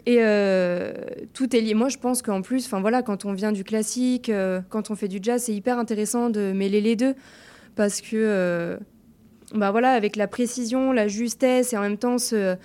[0.07, 0.92] Et euh,
[1.32, 1.72] tout est lié.
[1.72, 4.95] Moi, je pense qu'en plus, enfin voilà, quand on vient du classique, euh, quand on
[4.95, 7.14] fait du jazz, c'est hyper intéressant de mêler les deux
[7.74, 8.78] parce que,
[9.55, 12.57] bah voilà, avec la précision, la justesse et en même temps ce,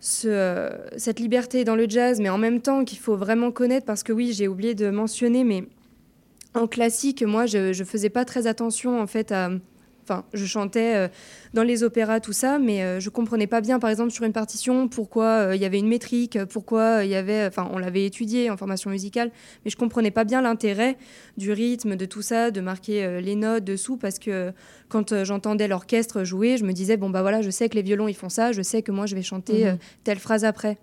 [0.00, 4.02] ce, cette liberté dans le jazz, mais en même temps qu'il faut vraiment connaître parce
[4.02, 5.64] que oui, j'ai oublié de mentionner, mais
[6.54, 9.50] en classique, moi, je, je faisais pas très attention en fait à.
[10.12, 11.08] Enfin, je chantais euh,
[11.54, 14.32] dans les opéras, tout ça, mais euh, je comprenais pas bien, par exemple, sur une
[14.32, 17.46] partition, pourquoi euh, il y avait une métrique, pourquoi il y avait.
[17.46, 19.30] Enfin, on l'avait étudié en formation musicale,
[19.64, 20.98] mais je comprenais pas bien l'intérêt
[21.38, 24.52] du rythme, de tout ça, de marquer les notes dessous, parce que
[24.88, 28.08] quand j'entendais l'orchestre jouer, je me disais, bon, bah voilà, je sais que les violons,
[28.08, 29.78] ils font ça, je sais que moi, je vais chanter Mhm.
[30.04, 30.76] telle phrase après.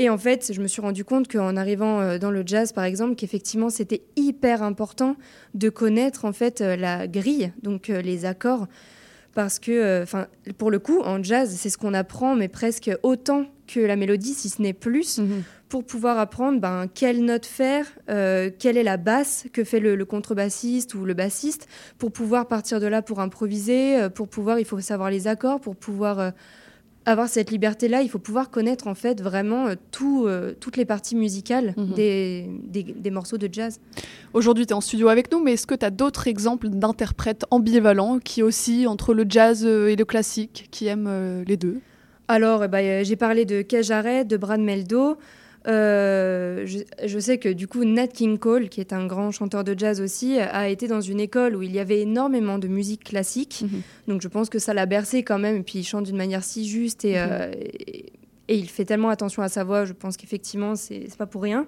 [0.00, 2.84] Et en fait, je me suis rendu compte qu'en arrivant euh, dans le jazz, par
[2.84, 5.14] exemple, qu'effectivement, c'était hyper important
[5.52, 8.66] de connaître en fait euh, la grille, donc euh, les accords,
[9.34, 10.26] parce que, enfin,
[10.56, 14.32] pour le coup, en jazz, c'est ce qu'on apprend, mais presque autant que la mélodie,
[14.32, 15.20] si ce n'est plus,
[15.68, 19.94] pour pouvoir apprendre ben, quelle note faire, euh, quelle est la basse que fait le,
[19.94, 24.64] le contrebassiste ou le bassiste, pour pouvoir partir de là pour improviser, pour pouvoir, il
[24.64, 26.30] faut savoir les accords, pour pouvoir euh,
[27.06, 30.84] avoir cette liberté-là, il faut pouvoir connaître en fait vraiment euh, tout, euh, toutes les
[30.84, 31.94] parties musicales Mhm.
[31.94, 33.80] des, des- des morceaux de jazz.
[34.34, 37.44] Aujourd'hui, tu es en studio avec nous, mais est-ce que tu as d'autres exemples d'interprètes
[37.50, 41.78] ambivalents qui oscillent entre le jazz euh, et le classique, qui aiment euh, les deux?
[42.28, 45.16] Alors, eh ben, j'ai parlé de Kay Jarrett, de Brad Meldo.
[45.66, 49.62] Euh, je, je sais que du coup, Nat King Cole, qui est un grand chanteur
[49.64, 53.04] de jazz aussi, a été dans une école où il y avait énormément de musique
[53.04, 53.64] classique.
[54.08, 55.56] Donc, je pense que ça l'a bercé quand même.
[55.56, 57.18] Et puis, il chante d'une manière si juste et, Mhm.
[57.30, 57.52] euh,
[57.86, 58.06] et,
[58.48, 59.84] et il fait tellement attention à sa voix.
[59.84, 61.66] Je pense qu'effectivement, c'est pas pour rien.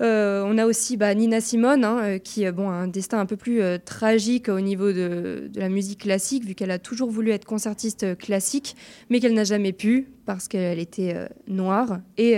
[0.00, 3.36] Euh, on a aussi bah, Nina Simone, hein, qui bon, a un destin un peu
[3.36, 7.32] plus euh, tragique au niveau de, de la musique classique, vu qu'elle a toujours voulu
[7.32, 8.76] être concertiste classique,
[9.10, 12.34] mais qu'elle n'a jamais pu parce qu'elle était euh, noire et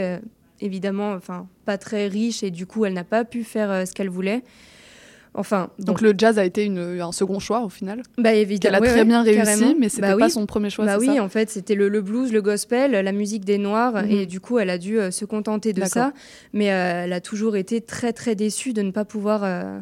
[0.63, 3.93] évidemment, enfin, pas très riche, et du coup, elle n'a pas pu faire euh, ce
[3.93, 4.43] qu'elle voulait.
[5.35, 5.71] Enfin.
[5.79, 8.81] Donc le jazz a été une- un second choix au final Bah évidemment, Qu'elle a
[8.83, 9.75] ouais, très ouais, bien réussi, carrément.
[9.79, 10.31] mais c'était Bah pas oui.
[10.31, 13.13] son premier choix, Bah oui, ça en fait, c'était le, le blues, le gospel, la
[13.13, 14.11] musique des Noirs, Mhm.
[14.11, 16.13] et du coup, elle a dû euh, se contenter de ça.
[16.53, 19.81] Mais euh, elle a toujours été très, très déçue de ne pas pouvoir euh,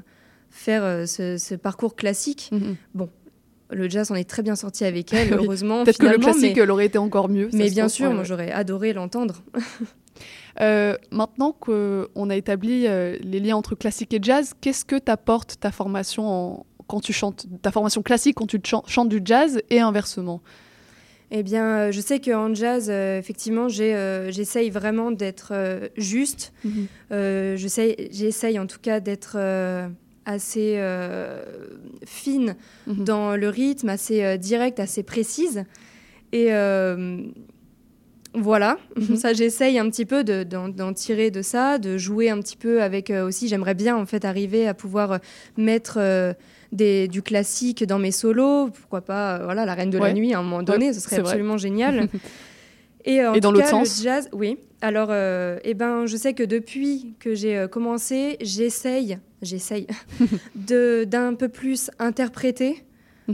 [0.51, 2.51] faire ce, ce parcours classique.
[2.95, 3.09] Bon.
[3.73, 5.35] Le jazz en est très bien sorti avec elle, Mhm.
[5.39, 5.45] Oui.
[5.47, 5.83] heureusement.
[5.85, 7.49] Peut-être que le classique mais- elle aurait été encore mieux.
[7.53, 9.43] Mais bien sûr, ouais, moi j'aurais adoré l'entendre.
[10.61, 15.61] Euh, maintenant qu'on a établi euh, les liens entre classique et jazz, qu'est-ce que t'apporte
[15.61, 19.61] ta formation en- quand tu chantes, ta formation classique quand tu chan- chantes du jazz
[19.71, 20.41] et inversement?
[21.31, 25.53] Eh bien, euh, je sais qu'en jazz, euh, effectivement, j'essaye vraiment d'être
[25.97, 26.53] juste.
[27.11, 29.37] Sais- j'essaye en tout cas d'être
[30.27, 31.43] assez euh,
[32.05, 32.57] fine
[32.89, 33.05] Mhm.
[33.05, 35.65] dans le rythme, assez euh, directe, assez précise.
[36.33, 37.23] Et euh,
[38.35, 39.17] voilà, Mhm.
[39.17, 42.83] ça j'essaye un petit peu de- d'en, tirer de ça, de jouer un petit peu
[42.83, 43.49] avec euh, aussi.
[43.49, 45.19] J'aimerais bien en fait arriver à pouvoir euh,
[45.57, 46.33] mettre euh,
[46.73, 48.69] des, du classique dans mes solos.
[48.71, 50.09] Pourquoi pas, euh, voilà, la Reine de Ouais.
[50.09, 51.29] la Nuit à un moment donné, Ouais, ce serait vrai.
[51.31, 52.09] absolument génial.
[53.05, 54.59] Et, en Et dans l'autre le sens jazz, oui.
[54.83, 59.87] Alors, eh ben, je sais que depuis que j'ai commencé, j'essaye, j'essaye
[60.55, 62.85] de d'un peu plus interpréter,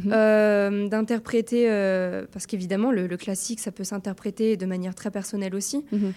[0.05, 0.13] Mhm.
[0.13, 5.55] euh, d'interpréter, euh, parce qu'évidemment, le, le classique, ça peut s'interpréter de manière très personnelle
[5.55, 5.85] aussi.
[5.93, 6.13] Mhm.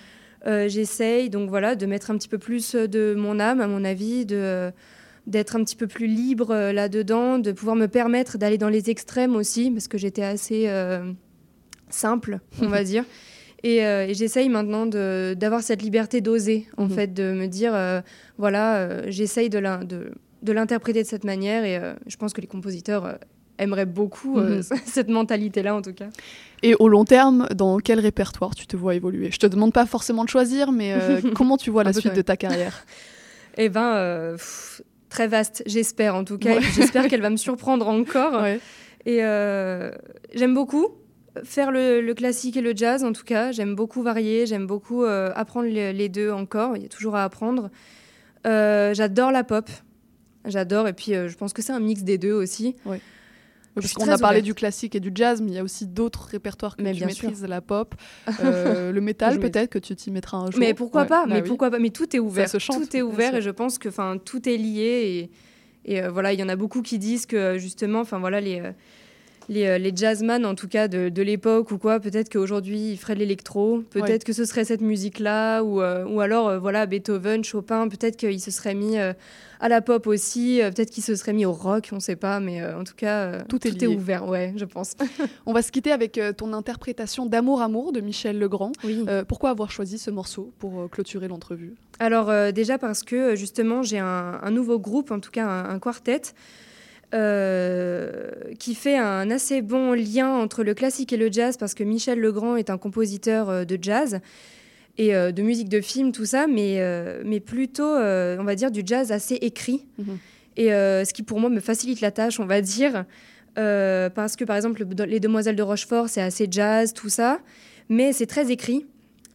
[0.48, 3.84] Euh, j'essaye donc voilà de mettre un petit peu plus de mon âme, à mon
[3.84, 4.72] avis, de
[5.28, 9.36] d'être un petit peu plus libre là-dedans, de pouvoir me permettre d'aller dans les extrêmes
[9.36, 10.68] aussi, parce que j'étais assez
[11.90, 13.04] simple, on va dire.
[13.64, 16.90] Et, euh, et j'essaye maintenant d'avoir cette liberté d'oser, en Mhm.
[16.92, 18.00] fait, de me dire, euh,
[18.38, 20.12] voilà, euh, j'essaye de l'in- de,
[20.42, 23.20] de l'interpréter de cette manière, et je pense que les compositeurs
[23.60, 24.78] aimeraient beaucoup euh, Mhm.
[24.86, 26.08] cette mentalité-là, en tout cas.
[26.64, 29.30] Et au long terme, dans quel répertoire tu te vois évoluer?
[29.32, 32.22] Je te demande pas forcément de choisir, mais euh, comment tu vois la suite de
[32.22, 32.86] ta carrière?
[33.58, 36.56] Eh ben, euh, pff, très vaste, j'espère en tout cas.
[36.58, 36.62] Ouais.
[36.76, 38.46] J'espère qu'elle va me surprendre encore.
[39.06, 39.92] Et euh,
[40.34, 40.88] j'aime beaucoup
[41.44, 43.52] faire le, le classique et le jazz, en tout cas.
[43.52, 46.78] J'aime beaucoup varier, j'aime beaucoup euh, apprendre les, les deux encore.
[46.78, 47.70] Il y a toujours à apprendre.
[48.48, 49.70] Euh, J'adore la pop.
[50.46, 50.88] J'adore.
[50.88, 52.76] Et puis, euh, je pense que c'est un mix des deux aussi.
[52.86, 53.02] Ouais.
[53.82, 54.46] Parce qu'on a parlé ouverte.
[54.46, 56.98] du classique et du jazz, mais il y a aussi d'autres répertoires que Mais tu
[57.00, 57.30] bien sûr.
[57.30, 57.96] maîtrises, la pop,
[58.40, 60.60] euh, le métal peut-être que tu t'y mettras un jour.
[60.60, 61.48] Mais pourquoi Ouais, pas bah Mais oui.
[61.48, 62.50] pourquoi pas Mais tout est ouvert.
[62.50, 65.30] se chante, tout est ouvert et je pense que enfin tout est lié
[65.86, 68.42] et, et euh, voilà il y en a beaucoup qui disent que justement enfin voilà
[68.42, 68.72] les euh,
[69.50, 72.98] les, euh, les jazzman en tout cas de, de l'époque ou quoi peut-être qu'aujourd'hui ils
[72.98, 73.84] feraient de l'électro.
[73.90, 74.20] Peut-être Ouais.
[74.20, 77.88] que ce serait cette musique là ou euh, ou alors euh, voilà Beethoven Chopin.
[77.90, 79.14] Peut-être qu'il se serait mis euh,
[79.60, 80.62] à la pop aussi.
[80.64, 83.68] Peut-être qu'il se serait mis au rock on sait pas mais en tout cas Tout
[83.68, 84.94] est ouvert ouais je pense.
[85.46, 88.72] On va se quitter avec ton interprétation d'Amour Amour de Michel Legrand.
[89.28, 91.74] Pourquoi avoir choisi ce morceau pour clôturer l'entrevue?
[92.00, 95.80] Alors déjà parce que justement j'ai un, un nouveau groupe, en tout cas un, un
[95.80, 96.22] quartet,
[97.14, 101.84] euh, qui fait un assez bon lien entre le classique et le jazz parce que
[101.84, 104.20] Michel Legrand est un compositeur euh, de jazz
[104.98, 108.70] et euh, de musique de film, tout ça, mais, euh, mais plutôt, on va dire,
[108.72, 109.86] du jazz assez écrit.
[110.58, 113.06] Et euh, ce qui pour moi me facilite la tâche, on va dire,
[113.56, 117.40] parce que par exemple, le- Les Demoiselles de Rochefort, c'est assez jazz, tout ça,
[117.90, 118.86] mais c'est très écrit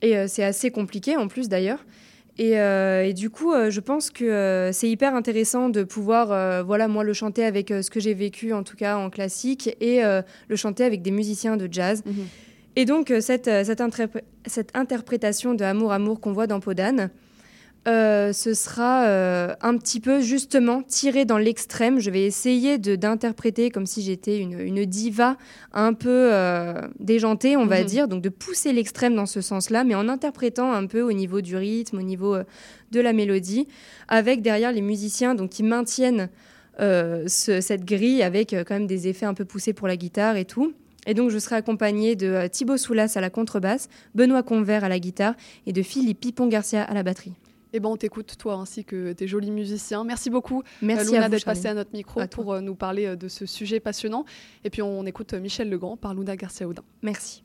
[0.03, 1.85] et c'est assez compliqué en plus d'ailleurs.
[2.39, 6.65] Et, euh, et du coup, euh, je pense que euh, c'est hyper intéressant de pouvoir,
[6.65, 10.03] voilà, moi le chanter avec ce que j'ai vécu en tout cas en classique et
[10.03, 12.03] le chanter avec des musiciens de jazz.
[12.77, 13.83] Et donc cette, cette,
[14.47, 17.11] cette interprétation de Amour Amour qu'on voit dans Podane,
[17.87, 21.99] euh, ce sera euh, un petit peu justement tiré dans l'extrême.
[22.01, 25.37] Je vais essayer d'interpréter comme si j'étais une, une diva
[25.73, 27.87] un peu euh, déjantée, on va Mhm.
[27.87, 31.41] dire, donc de pousser l'extrême dans ce sens-là, mais en interprétant un peu au niveau
[31.43, 32.37] du rythme, au niveau
[32.91, 33.69] de la mélodie,
[34.09, 36.29] avec derrière les musiciens donc qui maintiennent
[36.79, 40.45] ce- cette grille avec quand même des effets un peu poussés pour la guitare et
[40.45, 40.73] tout.
[41.07, 44.99] Et donc, je serai accompagnée de Thibaut Soulas à la contrebasse, Benoît Convert à la
[44.99, 45.35] guitare
[45.67, 47.35] et de Philippe Pipon Garcia à la batterie.
[47.77, 50.05] Eh ben, on t'écoute, toi ainsi que tes jolis musiciens.
[50.05, 52.61] Merci beaucoup, Merci euh, Luna, à vous, d'être passée à notre micro À pour euh,
[52.61, 54.25] nous parler euh, de ce sujet passionnant.
[54.63, 56.85] Et puis, on écoute Michel Legrand par Luna Garcia-Audin.
[57.03, 57.44] Merci.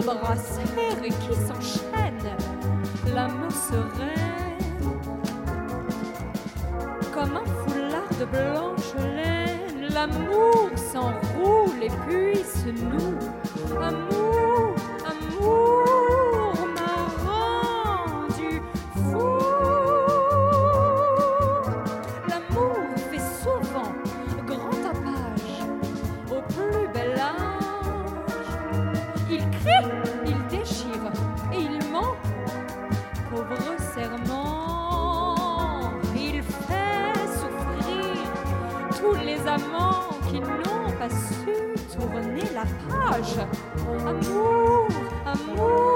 [0.00, 2.36] Serrés qui s'enchaînent,
[3.14, 4.98] l'âme sereine.
[7.12, 13.18] Comme un foulard de blanche laine, l'amour s'enroule et puis se noue.
[13.78, 14.69] Amour
[41.00, 43.38] pas su tourner la page.
[44.06, 44.86] Amour,
[45.24, 45.89] amour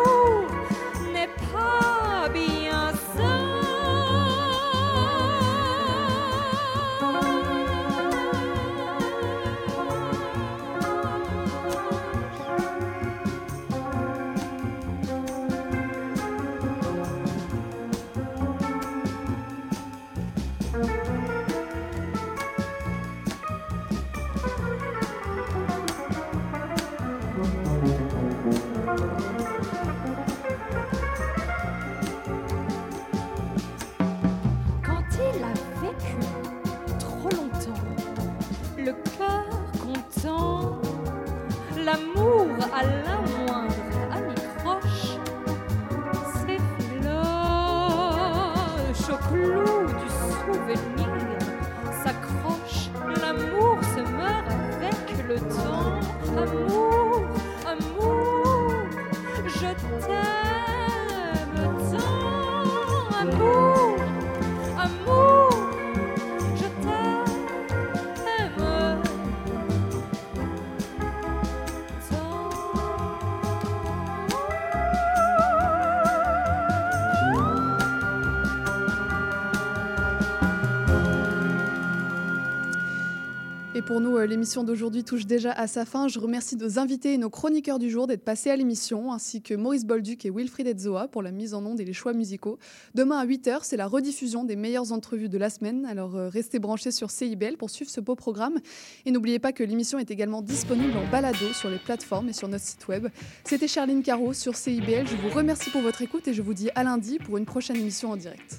[83.86, 86.08] pour nous, euh, l'émission d'aujourd'hui touche déjà à sa fin.
[86.08, 89.54] Je remercie nos invités et nos chroniqueurs du jour d'être passés à l'émission, ainsi que
[89.54, 92.58] Maurice Bolduc et Wilfried Etzoa pour la mise en onde et les choix musicaux.
[92.94, 95.84] Demain à 8h, c'est la rediffusion des meilleures entrevues de la semaine.
[95.86, 98.58] Alors euh, restez branchés sur CIBL pour suivre ce beau programme.
[99.04, 102.48] Et n'oubliez pas que l'émission est également disponible en balado sur les plateformes et sur
[102.48, 103.08] notre site web.
[103.44, 105.06] C'était Charline Caro sur CIBL.
[105.06, 107.76] Je vous remercie pour votre écoute et je vous dis à lundi pour une prochaine
[107.76, 108.58] émission en direct.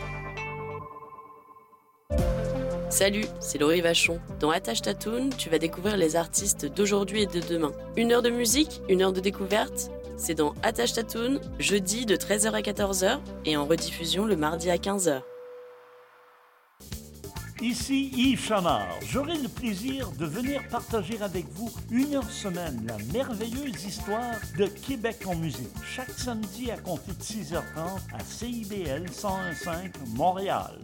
[2.91, 4.19] Salut, c'est Laurie Vachon.
[4.41, 7.71] Dans Attache Tatoon, tu vas découvrir les artistes d'aujourd'hui et de demain.
[7.95, 12.51] Une heure de musique, une heure de découverte C'est dans Attache Tatoon, jeudi de 13h
[12.51, 15.21] à 14h et en rediffusion le mardi à 15h.
[17.61, 18.99] Ici Yves Chamard.
[19.07, 24.65] J'aurai le plaisir de venir partager avec vous une heure semaine la merveilleuse histoire de
[24.65, 25.69] Québec en musique.
[25.95, 27.61] Chaque samedi à compter de 6h30
[28.13, 30.77] à CIBL 101.5 Montréal.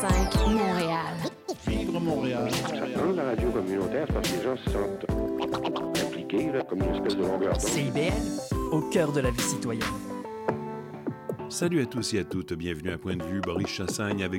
[0.00, 1.14] CIBL 101.5 Montréal.
[1.66, 2.48] Vivre Montréal.
[2.96, 5.06] Dans la radio communautaire, parce que les gens se sentent
[6.06, 7.60] impliqués, là, comme une espèce de longueur d'onde.
[7.60, 8.12] CIBL,
[8.72, 9.84] au cœur de la vie citoyenne.
[11.50, 14.38] Salut à tous et à toutes, bienvenue à Point de vue, Boris Chassagne avec